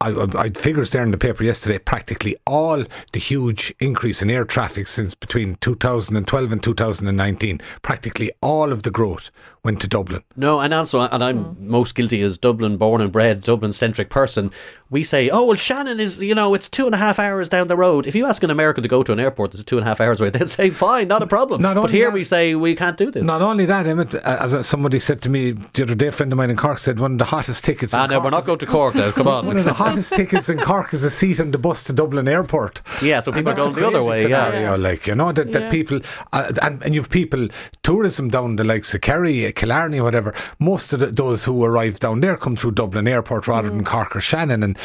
[0.00, 1.78] I, I, I figures there in the paper yesterday.
[1.78, 8.72] Practically all the huge increase in air traffic since between 2012 and 2019, practically all
[8.72, 9.30] of the growth
[9.64, 10.22] went to Dublin.
[10.36, 14.52] No, and also, and I'm most guilty as Dublin born and bred, Dublin centric person.
[14.88, 17.68] We say, oh, well, Shannon is, you know, it's two and a half hours down
[17.68, 18.06] the road.
[18.06, 20.00] If you ask an American to go to an airport that's two and a half
[20.00, 21.60] hours away, they'd say, fine, not a problem.
[21.60, 23.24] Not but here that- we say, we can't do this.
[23.24, 26.12] Not only that, Emmett, uh, as uh, somebody said to me the other day, a
[26.12, 27.92] friend of mine in Cork said one of the hottest tickets.
[27.92, 29.10] ah, in no, Cork we're not going to Cork now.
[29.10, 29.76] Come One of the on.
[29.88, 32.82] Hottest tickets in Cork is a seat on the bus to Dublin Airport.
[33.02, 34.74] Yeah, so people are going the other crazy way, yeah.
[34.76, 35.70] Like you know that, that Yeah.
[35.70, 36.00] people
[36.32, 37.48] uh, and and you've people
[37.82, 40.34] tourism down the likes of Kerry, Killarney, whatever.
[40.58, 43.72] Most of the, those who arrive down there come through Dublin Airport rather Mm.
[43.72, 44.78] than Cork or Shannon, and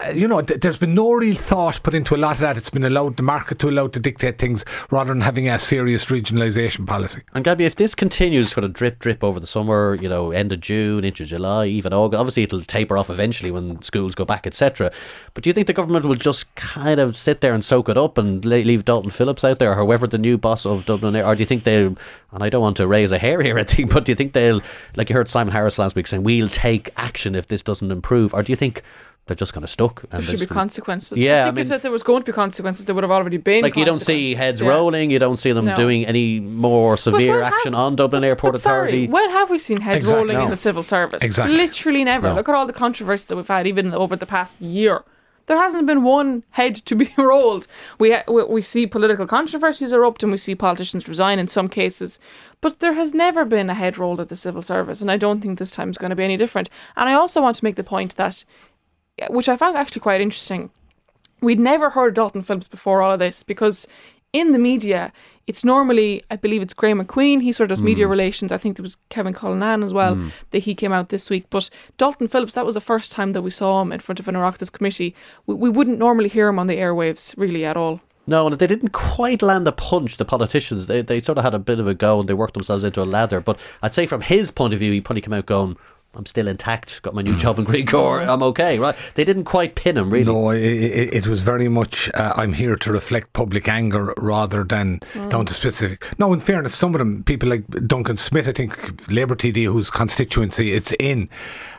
[0.00, 2.56] uh, you know th- there's been no real thought put into a lot of that.
[2.56, 6.06] It's been allowed the market to allow to dictate things rather than having a serious
[6.06, 7.22] regionalisation policy.
[7.34, 10.52] And Gabby, if this continues sort of drip, drip over the summer, you know, end
[10.52, 14.31] of June, into July, even August, obviously it'll taper off eventually when schools go back,
[14.46, 14.90] etc.
[15.34, 17.96] But do you think the government will just kind of sit there and soak it
[17.96, 21.26] up and leave Dalton Phillips out there, or whoever the new boss of Dublin Air,
[21.26, 21.96] or do you think they'll,
[22.32, 24.32] and I don't want to raise a hair here, I think, but do you think
[24.32, 24.60] they'll,
[24.96, 28.34] like you heard Simon Harris last week saying, we'll take action if this doesn't improve,
[28.34, 28.82] or do you think
[29.26, 30.02] they're just kind of stuck?
[30.10, 31.18] there should be gonna- consequences.
[31.18, 33.10] Yeah, I I mean- if that there was going to be consequences, there would have
[33.10, 33.62] already been.
[33.62, 34.68] Like you don't see heads Yeah.
[34.70, 35.76] rolling, you don't see them No.
[35.76, 39.08] doing any more severe action have- on Dublin but- Airport but sorry, Authority.
[39.08, 40.18] when have we seen heads Exactly.
[40.34, 41.22] rolling in the civil service?
[41.22, 41.56] Exactly.
[41.56, 42.28] Literally never.
[42.30, 42.34] No.
[42.34, 45.02] Look at all the controversy that we've had, even over the past year.
[45.46, 47.66] There hasn't been one head to be rolled.
[47.98, 52.20] We we, we see political controversies erupt and we see politicians resign in some cases,
[52.60, 55.40] but there has never been a head rolled at the civil service, and I don't
[55.40, 56.68] think this time is going to be any different.
[56.96, 58.44] And I also want to make the point that,
[59.28, 60.70] which I found actually quite interesting,
[61.40, 63.86] we'd never heard of Dalton Phillips before all of this because
[64.32, 65.12] in the media,
[65.46, 67.86] it's normally, I believe it's Graham McQueen, he sort of does hmm.
[67.86, 68.52] media relations.
[68.52, 70.28] I think there was Kevin Cullinan as well, hmm.
[70.52, 71.46] that he came out this week.
[71.50, 74.28] But Dalton Phillips, that was the first time that we saw him in front of
[74.28, 75.14] an Oireachtas committee.
[75.46, 78.00] We, we wouldn't normally hear him on the airwaves really at all.
[78.24, 80.86] No, and they didn't quite land a punch, the politicians.
[80.86, 83.02] They, they sort of had a bit of a go and they worked themselves into
[83.02, 83.40] a lather.
[83.40, 85.76] But I'd say from his point of view, he probably came out going,
[86.14, 87.38] I'm still intact, got my new hmm.
[87.38, 88.28] job in Greencore, hmm.
[88.30, 88.94] I'm okay, right?
[89.14, 90.24] They didn't quite pin him, really.
[90.24, 94.62] No, it, it, it was very much uh, I'm here to reflect public anger rather
[94.62, 95.28] than hmm.
[95.30, 96.06] down to specific.
[96.18, 99.90] No, in fairness, some of them, people like Duncan Smith, I think Labour TD, whose
[99.90, 101.30] constituency it's in,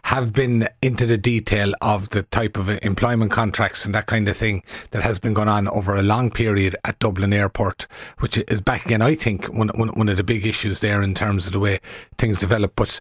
[0.03, 4.35] have been into the detail of the type of employment contracts and that kind of
[4.35, 7.87] thing that has been going on over a long period at Dublin Airport,
[8.19, 11.15] which is back again, I think, one, one, one of the big issues there in
[11.15, 11.79] terms of the way
[12.17, 12.75] things develop.
[12.75, 12.99] But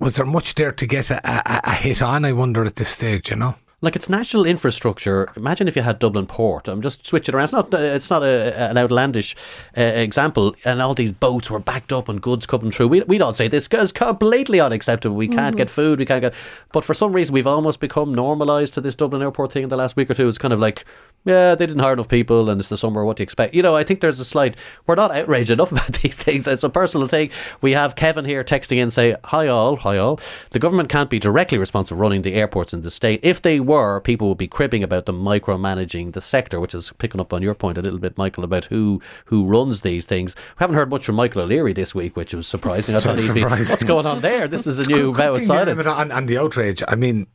[0.00, 2.90] was there much there to get a, a, a hit on, I wonder, at this
[2.90, 3.54] stage, you know?
[3.82, 5.28] Like it's national infrastructure.
[5.36, 6.66] Imagine if you had Dublin Port.
[6.66, 7.44] I'm just switching around.
[7.44, 7.74] It's not.
[7.74, 9.36] Uh, it's not a, an outlandish
[9.76, 10.56] uh, example.
[10.64, 12.88] And all these boats were backed up and goods coming through.
[12.88, 15.14] We, we'd all say this is completely unacceptable.
[15.14, 15.98] We can't get food.
[15.98, 16.32] We can't get.
[16.72, 19.76] But for some reason, we've almost become normalised to this Dublin Airport thing in the
[19.76, 20.26] last week or two.
[20.26, 20.86] It's kind of like,
[21.26, 23.04] yeah, they didn't hire enough people, and it's the summer.
[23.04, 23.52] What do you expect?
[23.52, 24.56] You know, I think there's a slight.
[24.86, 26.46] We're not outraged enough about these things.
[26.46, 27.30] It's a personal thing.
[27.60, 30.20] We have Kevin here texting in say, "Hi all, hi all.
[30.50, 33.18] The government can't be directly responsible running the airports in the state.
[33.24, 37.20] If they were, people would be cribbing about them micromanaging the sector, which is picking
[37.20, 40.36] up on your point a little bit, Michael, about who who runs these things.
[40.36, 42.94] We haven't heard much from Michael O'Leary this week, which was surprising.
[42.94, 44.46] I thought he'd be, what's going on there?
[44.46, 45.86] This is a new vow of silence.
[45.86, 47.26] on the outrage, I mean,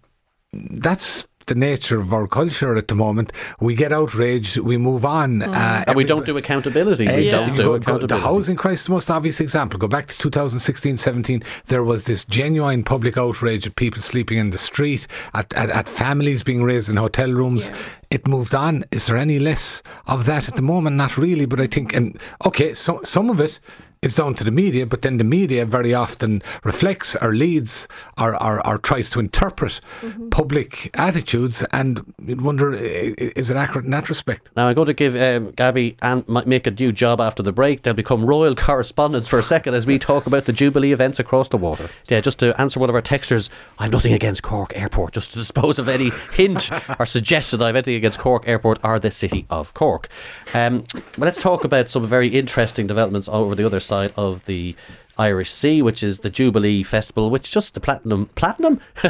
[0.53, 3.33] that's the nature of our culture at the moment.
[3.59, 5.41] We get outraged, we move on.
[5.41, 7.05] Uh, And we don't do accountability.
[7.07, 7.29] We Exactly.
[7.29, 8.15] don't You do go- go- accountability.
[8.15, 9.77] The housing crisis, the most obvious example.
[9.77, 11.43] Go back to 2016 17.
[11.67, 15.89] There was this genuine public outrage of people sleeping in the street, at, at, at
[15.89, 17.69] families being raised in hotel rooms.
[18.09, 18.85] It moved on.
[18.91, 20.95] Is there any less of that at the moment?
[20.95, 23.59] Not really, but I think, and okay, so, some of it
[24.01, 27.87] is down to the media, but then the media very often reflects or leads
[28.17, 29.79] or, or, or tries to interpret
[30.31, 34.49] public attitudes, and you'd wonder, i- i- is it accurate in that respect?
[34.55, 37.51] Now I'm going to give um, Gabby and might make a new job after the
[37.51, 37.83] break.
[37.83, 41.49] They'll become royal correspondents for a second as we talk about the Jubilee events across
[41.49, 41.87] the water.
[42.09, 45.13] Yeah, just to answer one of our texters, I've nothing against Cork Airport.
[45.13, 48.97] Just to dispose of any hint or suggestion I have anything against Cork Airport or
[48.99, 50.07] the city of Cork.
[50.55, 54.75] Um, but let's talk about some very interesting developments over the other side of the
[55.17, 58.81] Irish Sea, which is the Jubilee Festival, which just the platinum platinum.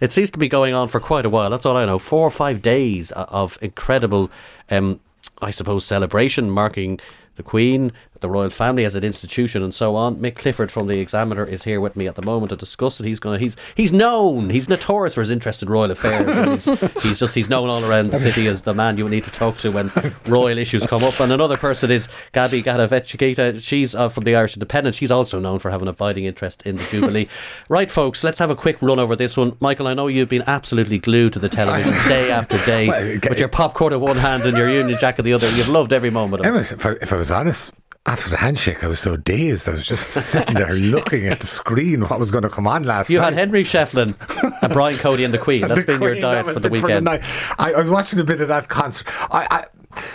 [0.00, 1.50] it seems to be going on for quite a while.
[1.50, 1.98] That's all I know.
[1.98, 4.30] Four or five days of incredible,
[4.70, 5.00] um,
[5.40, 7.00] I suppose, celebration marking
[7.36, 10.16] the Queen, the royal family as an institution, and so on.
[10.16, 13.06] Mick Clifford from the Examiner is here with me at the moment to discuss it.
[13.06, 14.50] He's going to he's he's known.
[14.50, 16.66] He's notorious for his interest in royal affairs.
[16.66, 19.30] he's, he's just he's known all around the city as the man you need to
[19.30, 19.92] talk to when
[20.26, 21.20] royal issues come up.
[21.20, 23.62] And another person is Gabby Gataveckaite.
[23.62, 24.96] She's uh, from the Irish Independent.
[24.96, 27.28] She's also known for having a abiding interest in the Jubilee.
[27.68, 29.54] right, folks, let's have a quick run over this one.
[29.60, 33.28] Michael, I know you've been absolutely glued to the television day after day Well, okay.
[33.28, 35.50] with your popcorn in one hand and your Union Jack in the other.
[35.50, 36.72] You've loved every moment of it.
[36.72, 37.74] If I, if I was honest,
[38.06, 39.68] after the handshake, I was so dazed.
[39.68, 42.84] I was just sitting there looking at the screen, what was going to come on
[42.84, 43.24] last You night.
[43.26, 44.14] had Henry Shefflin
[44.62, 45.68] and Brian Cody and the Queen.
[45.68, 47.04] That's The been your Queen, diet for the weekend.
[47.04, 47.22] night.
[47.58, 49.06] I, I was watching a bit of that concert.
[49.32, 49.66] I, I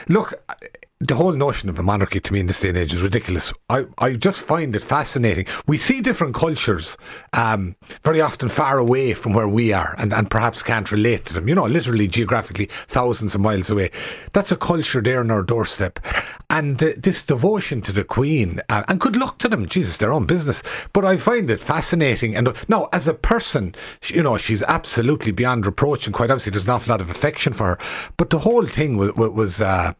[0.08, 0.34] look.
[1.02, 3.52] The whole notion of a monarchy to me in this day and age is ridiculous.
[3.70, 5.46] I, I just find it fascinating.
[5.68, 6.98] We see different cultures
[7.34, 11.34] um, very often far away from where we are and, and perhaps can't relate to
[11.34, 11.50] them.
[11.50, 13.92] You know, literally geographically thousands of miles away.
[14.32, 16.00] That's a culture there on our doorstep.
[16.56, 20.14] And uh, this devotion to the Queen, uh, and good luck to them, Jesus, their
[20.14, 20.64] own business.
[20.94, 22.34] But I find it fascinating.
[22.34, 23.76] And uh, now, as a person,
[24.06, 27.52] you know, she's absolutely beyond reproach, and quite obviously, there's an awful lot of affection
[27.52, 27.80] for her.
[28.16, 29.96] But the whole thing was, was uh,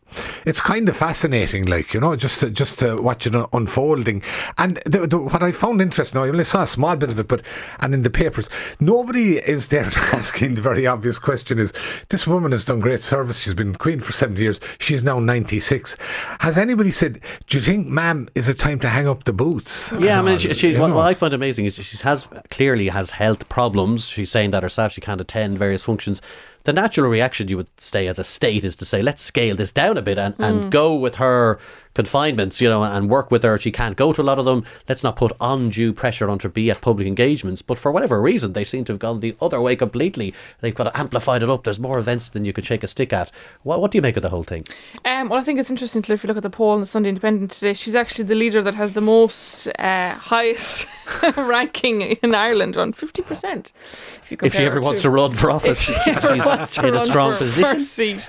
[0.46, 4.24] it's kind of fascinating, like you know, just to, just to watch it unfolding.
[4.58, 7.28] And the, the, what I found interesting, I only saw a small bit of it,
[7.28, 7.42] but
[7.82, 8.50] and in the papers,
[8.80, 9.84] nobody is there
[10.14, 11.74] asking the very obvious question: Is
[12.10, 13.42] this woman has done great service?
[13.42, 14.62] She's been queen for seventy years.
[14.80, 15.98] She's now ninety six.
[16.46, 19.92] Has anybody said, "Do you think, ma'am, is it time to hang up the boots?"
[19.98, 23.10] Yeah, I mean, she, she, what, what I find amazing is she has clearly has
[23.10, 24.08] health problems.
[24.08, 24.92] She's saying that herself.
[24.92, 26.22] She can't attend various functions.
[26.66, 29.72] The natural reaction you would say as a state is to say, let's scale this
[29.72, 30.70] down a bit and, and hmm.
[30.70, 31.58] go with her
[31.96, 33.58] confinements, you know, and work with her.
[33.58, 34.64] She can't go to a lot of them.
[34.88, 37.62] Let's not put undue pressure on her to be at public engagements.
[37.64, 40.34] But for whatever reason, they seem to have gone the other way completely.
[40.62, 41.64] They've kind of amplified it up.
[41.64, 43.32] There's more events than you could shake a stick at.
[43.64, 44.66] What, what do you make of the whole thing?
[45.06, 46.86] Um, well, I think it's interesting to if you look at the poll in the
[46.86, 47.74] Sunday Independent today.
[47.74, 50.86] She's actually the leader that has the most uh, highest
[51.38, 53.72] ranking in Ireland, on fifty percent.
[53.94, 57.06] If you If she ever wants to- to run for office, she she's in a
[57.06, 57.82] strong for position.
[57.82, 58.28] seat.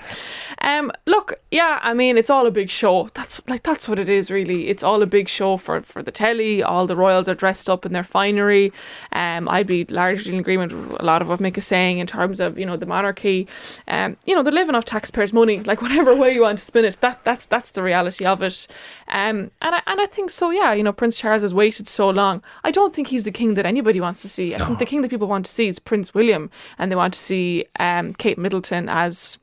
[0.62, 3.08] Um, look, yeah, I mean, it's all a big show.
[3.14, 4.68] That's like that's what it is, really.
[4.68, 6.62] It's all a big show for for the telly.
[6.62, 8.72] All the royals are dressed up in their finery.
[9.12, 12.06] Um, I'd be largely in agreement with a lot of what Mick is saying in
[12.06, 13.46] terms of you know the monarchy.
[13.88, 15.62] Um, you know, they're living off taxpayers' money.
[15.66, 18.68] Like whatever way you want to spin it, that that's that's the reality of it.
[19.08, 20.50] Um, and I and I think so.
[20.50, 22.42] Yeah, you know, Prince Charles has waited so long.
[22.62, 24.54] I don't think he's the king that anybody wants to see.
[24.54, 27.14] I think the king that people want to see is Prince William, and they want
[27.14, 29.38] to see um, Kate Middleton as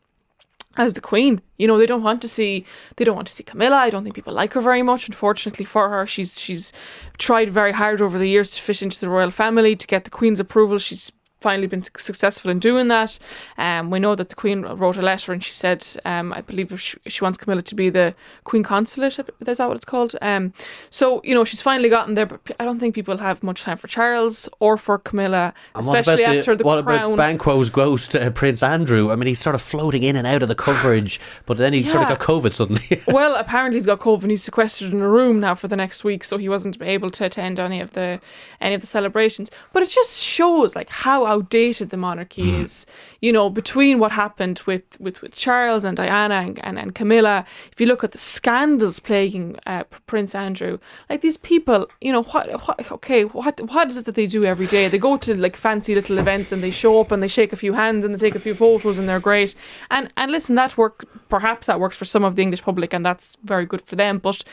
[0.78, 1.42] as the queen.
[1.58, 2.66] You know, they don't want to see
[2.98, 3.78] they don't want to see Camilla.
[3.78, 5.08] I don't think people like her very much.
[5.08, 6.72] Unfortunately for her, she's she's
[7.18, 10.10] tried very hard over the years to fit into the royal family to get the
[10.10, 10.78] queen's approval.
[10.80, 11.12] She's
[11.44, 13.20] finally been successful in doing that.
[13.58, 16.80] Um, we know that the Queen wrote a letter and she said, um, I believe
[16.82, 18.16] she, she wants Camilla to be the
[18.46, 19.20] Queen Consulate.
[19.20, 20.16] Is that what it's called?
[20.22, 20.54] Um,
[20.90, 23.78] so you know she's finally gotten there, but I don't think people have much time
[23.78, 27.14] for Charles or for Camilla, And especially after the what crown.
[27.14, 29.12] about Banquo's ghost, uh, Prince Andrew?
[29.12, 31.84] I mean, he's sort of floating in and out of the coverage, but then he
[31.84, 33.02] sort of got COVID suddenly.
[33.08, 36.04] well, apparently he's got COVID and he's sequestered in a room now for the next
[36.04, 38.20] week, so he wasn't able to attend any of the
[38.62, 39.50] any of the celebrations.
[39.74, 42.86] But it just shows like how outdated the monarchy is.
[43.22, 47.46] You know, between what happened with with, with Charles and Diana and, and, and Camilla,
[47.72, 50.80] if you look at the scandals plaguing uh, Prince Andrew,
[51.10, 54.44] like these people, you know, what, what okay, what what is it that they do
[54.44, 54.88] every day?
[54.88, 57.58] They go to like fancy little events and they show up and they shake a
[57.64, 59.56] few hands and they take a few photos and they're great.
[59.90, 61.06] And and listen, that works.
[61.30, 64.20] Perhaps that works for some of the English public, and that's very good for them.
[64.20, 64.44] But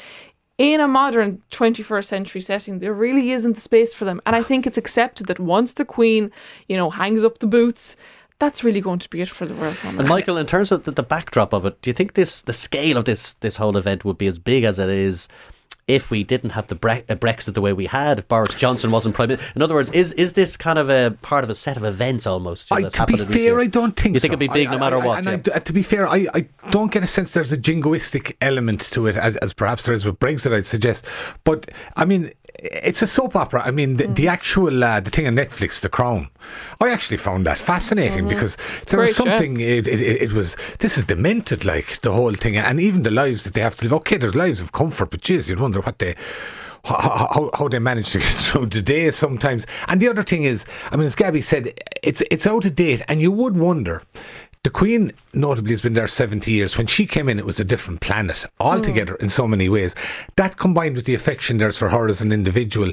[0.60, 4.20] in a modern 21st century setting, there really isn't the space for them.
[4.26, 6.30] And I think it's accepted that once the Queen,
[6.68, 7.96] you know, hangs up the boots,
[8.38, 10.00] that's really going to be it for the royal family.
[10.00, 12.52] And Michael, in terms of the, the backdrop of it, do you think this the
[12.52, 15.28] scale of this this whole event would be as big as it is
[15.90, 18.18] if we didn't have the bre- uh, Brexit the way we had?
[18.20, 21.16] If Boris Johnson wasn't prime minister, in other words, is is this kind of a
[21.22, 22.70] part of a set of events almost?
[22.70, 23.58] you know, I, to be fair.
[23.60, 24.34] I don't think you think so.
[24.34, 25.26] it'd be big I- no matter I- what.
[25.26, 25.58] And yeah.
[25.58, 29.16] To be fair, I, I don't get a sense there's a jingoistic element to it,
[29.16, 31.04] as, as perhaps there is with Brexit, I'd suggest.
[31.44, 32.32] But I mean,
[32.62, 33.62] it's a soap opera.
[33.64, 36.28] I mean, the, the actual uh, the thing on Netflix, The Crown.
[36.80, 38.56] I actually found that fascinating because
[38.88, 39.60] there was something.
[39.60, 43.10] It, it, it, it was this is demented, like the whole thing, and even the
[43.10, 43.92] lives that they have to live.
[43.94, 46.14] Okay, there's lives of comfort, but geez, you'd wonder what they
[46.84, 49.66] how, how, how they manage to get through the day sometimes.
[49.88, 53.02] And the other thing is, I mean, as Gabby said, it's it's out of date,
[53.08, 54.02] and you would wonder.
[54.62, 56.76] The Queen, notably, has been there 70 years.
[56.76, 59.94] When she came in, it was a different planet altogether in so many ways.
[60.36, 62.92] That combined with the affection there's for her as an individual,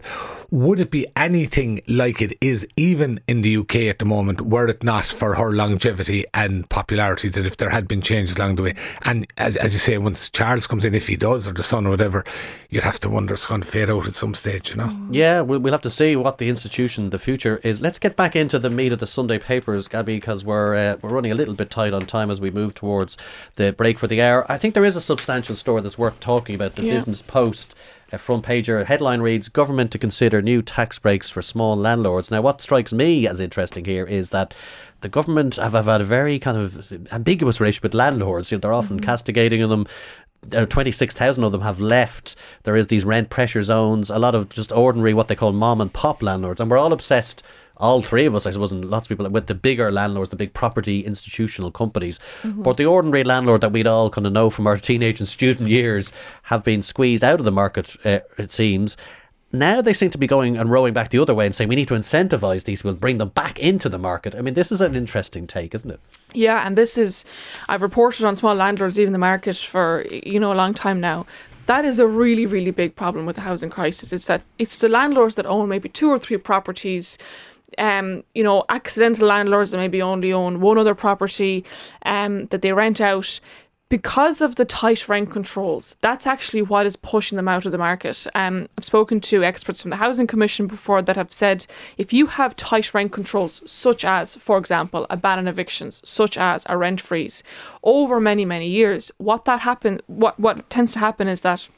[0.49, 4.69] would it be anything like it is even in the UK at the moment, were
[4.69, 8.63] it not for her longevity and popularity, that if there had been changes along the
[8.63, 11.63] way, and as, as you say, once Charles comes in, if he does, or the
[11.63, 12.23] son or whatever,
[12.69, 15.07] you'd have to wonder it's going to fade out at some stage, you know?
[15.11, 17.81] Yeah, we'll, we'll have to see what the institution, the future is.
[17.81, 21.09] Let's get back into the meat of the Sunday papers, Gabby, because we're uh, we're
[21.09, 23.17] running a little bit tight on time as we move towards
[23.55, 24.45] the break for the hour.
[24.51, 26.75] I think there is a substantial story that's worth talking about.
[26.75, 26.93] The Yeah.
[26.93, 27.75] Business Post.
[28.13, 32.31] A front pager headline reads: Government to consider new tax breaks for small landlords.
[32.31, 34.53] Now, what strikes me as interesting here is that
[35.01, 38.49] the government have, have had a very kind of ambiguous relationship with landlords.
[38.49, 39.85] You know, they're often castigating them.
[40.53, 42.35] Uh, 26,000 of them have left.
[42.63, 45.81] There is these rent pressure zones, a lot of just ordinary, what they call mom
[45.81, 46.61] and pop landlords.
[46.61, 47.43] And we're all obsessed,
[47.77, 50.35] all three of us, I suppose, and lots of people, with the bigger landlords, the
[50.35, 52.19] big property institutional companies.
[52.43, 55.69] But the ordinary landlord that we'd all kind of know from our teenage and student
[55.69, 56.11] years
[56.43, 58.97] have been squeezed out of the market, uh, it seems.
[59.53, 61.75] Now they seem to be going and rowing back the other way and saying we
[61.75, 64.35] need to incentivise these people, bring them back into the market.
[64.35, 66.01] I mean, this is an interesting take, isn't it?
[66.33, 67.23] Yeah, and this is
[67.69, 71.25] I've reported on small landlords leaving the market for you know a long time now.
[71.67, 74.11] That is a really, really big problem with the housing crisis.
[74.13, 77.17] It's that it's the landlords that own maybe two or three properties.
[77.77, 81.65] Um, you know, accidental landlords that maybe only own one other property,
[82.05, 83.39] um, that they rent out
[83.89, 87.77] because of the tight rent controls, that's actually what is pushing them out of the
[87.77, 88.27] market.
[88.35, 91.65] Um, I've spoken to experts from the Housing Commission before that have said
[91.97, 96.37] if you have tight rent controls, such as, for example, a ban on evictions, such
[96.37, 97.43] as a rent freeze,
[97.83, 101.69] over many many years, what that happen, what what tends to happen is that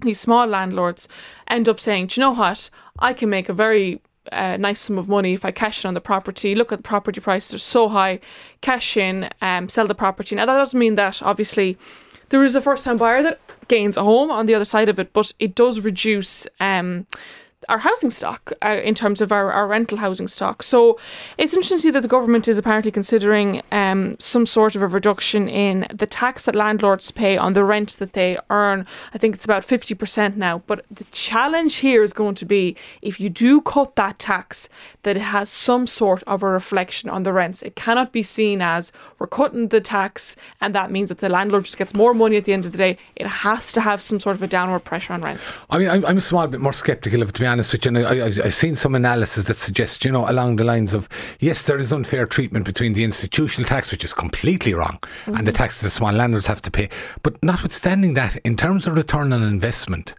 [0.00, 1.08] these small landlords
[1.48, 2.70] end up saying, Do you know what?
[2.98, 4.00] I can make a very
[4.30, 6.54] uh, nice sum of money if I cash in on the property.
[6.54, 8.20] Look at the property prices; they're so high.
[8.60, 10.36] Cash in, um, sell the property.
[10.36, 11.76] Now that doesn't mean that obviously
[12.28, 15.12] there is a first-time buyer that gains a home on the other side of it,
[15.12, 17.06] but it does reduce um,
[17.68, 20.62] our housing stock uh, in terms of our, our rental housing stock.
[20.62, 20.98] So
[21.38, 24.86] it's interesting to see that the government is apparently considering um, some sort of a
[24.86, 28.86] reduction in the tax that landlords pay on the rent that they earn.
[29.14, 30.62] I think it's about 50% now.
[30.66, 34.68] But the challenge here is going to be if you do cut that tax,
[35.02, 37.62] that it has some sort of a reflection on the rents.
[37.62, 41.64] It cannot be seen as we're cutting the tax and that means that the landlord
[41.64, 42.98] just gets more money at the end of the day.
[43.16, 45.60] It has to have some sort of a downward pressure on rents.
[45.70, 47.84] I mean, I'm, I'm a small bit more sceptical of it, to be honest with
[47.84, 47.88] you.
[47.88, 51.08] And I, I, I've seen some analysis that suggests, you know, along the lines of
[51.40, 55.36] yes, there is unfair treatment between the institutional tax, which is completely wrong, mm-hmm.
[55.36, 56.88] and the taxes the small landlords have to pay.
[57.22, 60.14] But notwithstanding that, in terms of return on investment,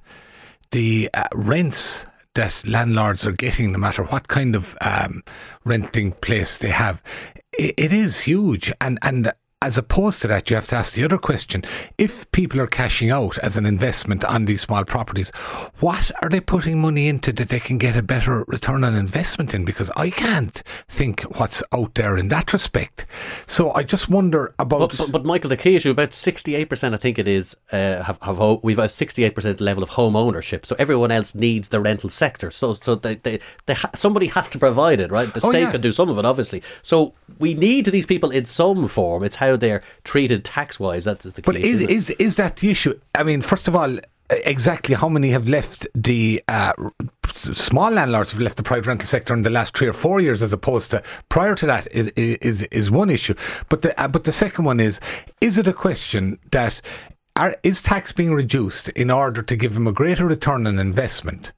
[0.71, 2.05] the uh, rents
[2.35, 5.23] that landlords are getting, no matter what kind of um,
[5.65, 7.03] renting place they have,
[7.51, 8.71] it, it is huge.
[8.81, 11.63] And and as opposed to that, you have to ask the other question.
[11.97, 15.29] If people are cashing out as an investment on these small properties,
[15.79, 19.53] what are they putting money into that they can get a better return on investment
[19.53, 19.63] in?
[19.63, 23.05] Because I can't think what's out there in that respect.
[23.45, 24.79] So I just wonder about.
[24.79, 28.17] But, but, but Michael, the key issue about 68%, I think it is, uh, have,
[28.21, 30.65] have we've a 68% level of home ownership.
[30.65, 32.51] So everyone else needs the rental sector.
[32.51, 35.33] So so they, they, they ha- somebody has to provide it, right?
[35.33, 35.71] The oh, state oh, yeah.
[35.71, 36.61] can do some of it, obviously.
[36.81, 39.23] So we need these people in some form.
[39.23, 41.05] It's how how they're treated tax wise.
[41.05, 42.99] That is the But is, is, is that the issue?
[43.15, 43.97] I mean, first of all,
[44.29, 46.73] exactly how many have left the uh,
[47.33, 50.41] small landlords have left the private rental sector in the last three or four years,
[50.41, 53.35] as opposed to prior to that, is is, is one issue.
[53.69, 54.99] But the uh, but the second one is:
[55.41, 56.81] is it a question that
[57.35, 61.51] are, is tax being reduced in order to give them a greater return on investment?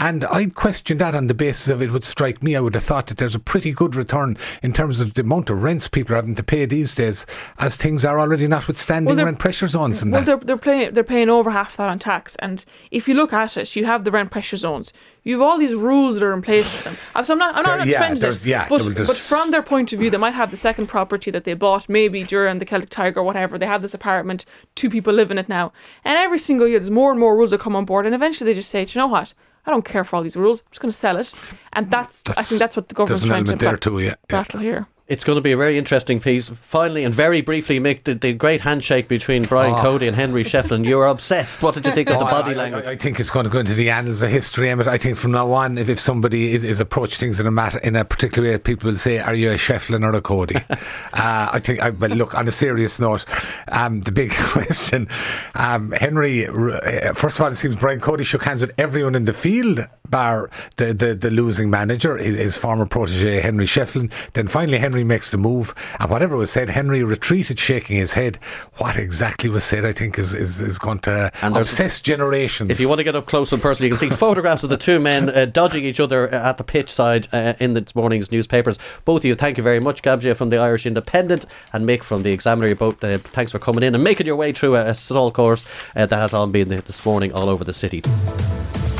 [0.00, 2.56] And I'd question that on the basis of it would strike me.
[2.56, 5.50] I would have thought that there's a pretty good return in terms of the amount
[5.50, 7.26] of rents people are having to pay these days,
[7.58, 10.26] as things are already notwithstanding well, rent pressure zones and well, that.
[10.26, 12.34] They're, they're, paying, they're paying over half that on tax.
[12.36, 14.90] And if you look at it, you have the rent pressure zones.
[15.22, 16.96] You have all these rules that are in place for them.
[17.14, 19.92] Uh, so I'm not, I'm not yeah, defending it, yeah, but, but from their point
[19.92, 22.88] of view, they might have the second property that they bought maybe during the Celtic
[22.88, 23.58] Tiger or whatever.
[23.58, 25.74] They have this apartment, two people live in it now.
[26.06, 28.06] And every single year, there's more and more rules that come on board.
[28.06, 29.34] And eventually they just say, you know what?
[29.66, 30.60] I don't care for all these rules.
[30.60, 31.34] I'm just going to sell it,
[31.72, 34.60] and that's, that's I think that's what the government's trying to there too, yeah, battle
[34.60, 34.70] yeah.
[34.70, 34.86] here.
[35.10, 36.48] It's going to be a very interesting piece.
[36.48, 39.82] Finally, and very briefly, Mick, the, the great handshake between Brian oh.
[39.82, 40.86] Cody and Henry Shefflin.
[40.86, 41.60] You're obsessed.
[41.64, 42.84] What did you think of the oh, body I, language?
[42.84, 44.70] I, I, think it's going to go into the annals of history.
[44.70, 47.78] I think from now on, if, if somebody is, is approach things in a matter
[47.78, 50.76] in a particular way, people will say, "Are you a Shefflin or a Cody?" uh,
[51.12, 51.82] I think.
[51.82, 53.24] I, but look, on a serious note,
[53.66, 55.08] um, the big question,
[55.56, 56.46] um, Henry.
[56.46, 59.84] Uh, first of all, it seems Brian Cody shook hands with everyone in the field,
[60.08, 64.12] bar the the, the losing manager, his, his former protege Henry Shefflin.
[64.34, 65.74] Then finally, Henry makes the move.
[65.98, 68.38] And whatever was said, Henry retreated shaking his head.
[68.76, 72.70] What exactly was said, I think, is, is, is going to and obsess generations.
[72.70, 74.76] If you want to get up close and personal, you can see photographs of the
[74.76, 78.78] two men uh, dodging each other at the pitch side uh, in this morning's newspapers.
[79.04, 80.02] Both of you, thank you very much.
[80.02, 82.74] Gabija from the Irish Independent and Mick from the Examiner.
[82.74, 85.64] Both, uh, thanks for coming in and making your way through a, a stall course
[85.96, 88.02] uh, that has on been this morning all over the city.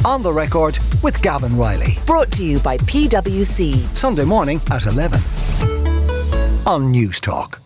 [0.04, 1.98] On the record with Gavan Reilly.
[2.06, 3.94] Brought to you by PwC.
[3.94, 5.20] Sunday morning at 11
[6.66, 7.58] on Newstalk.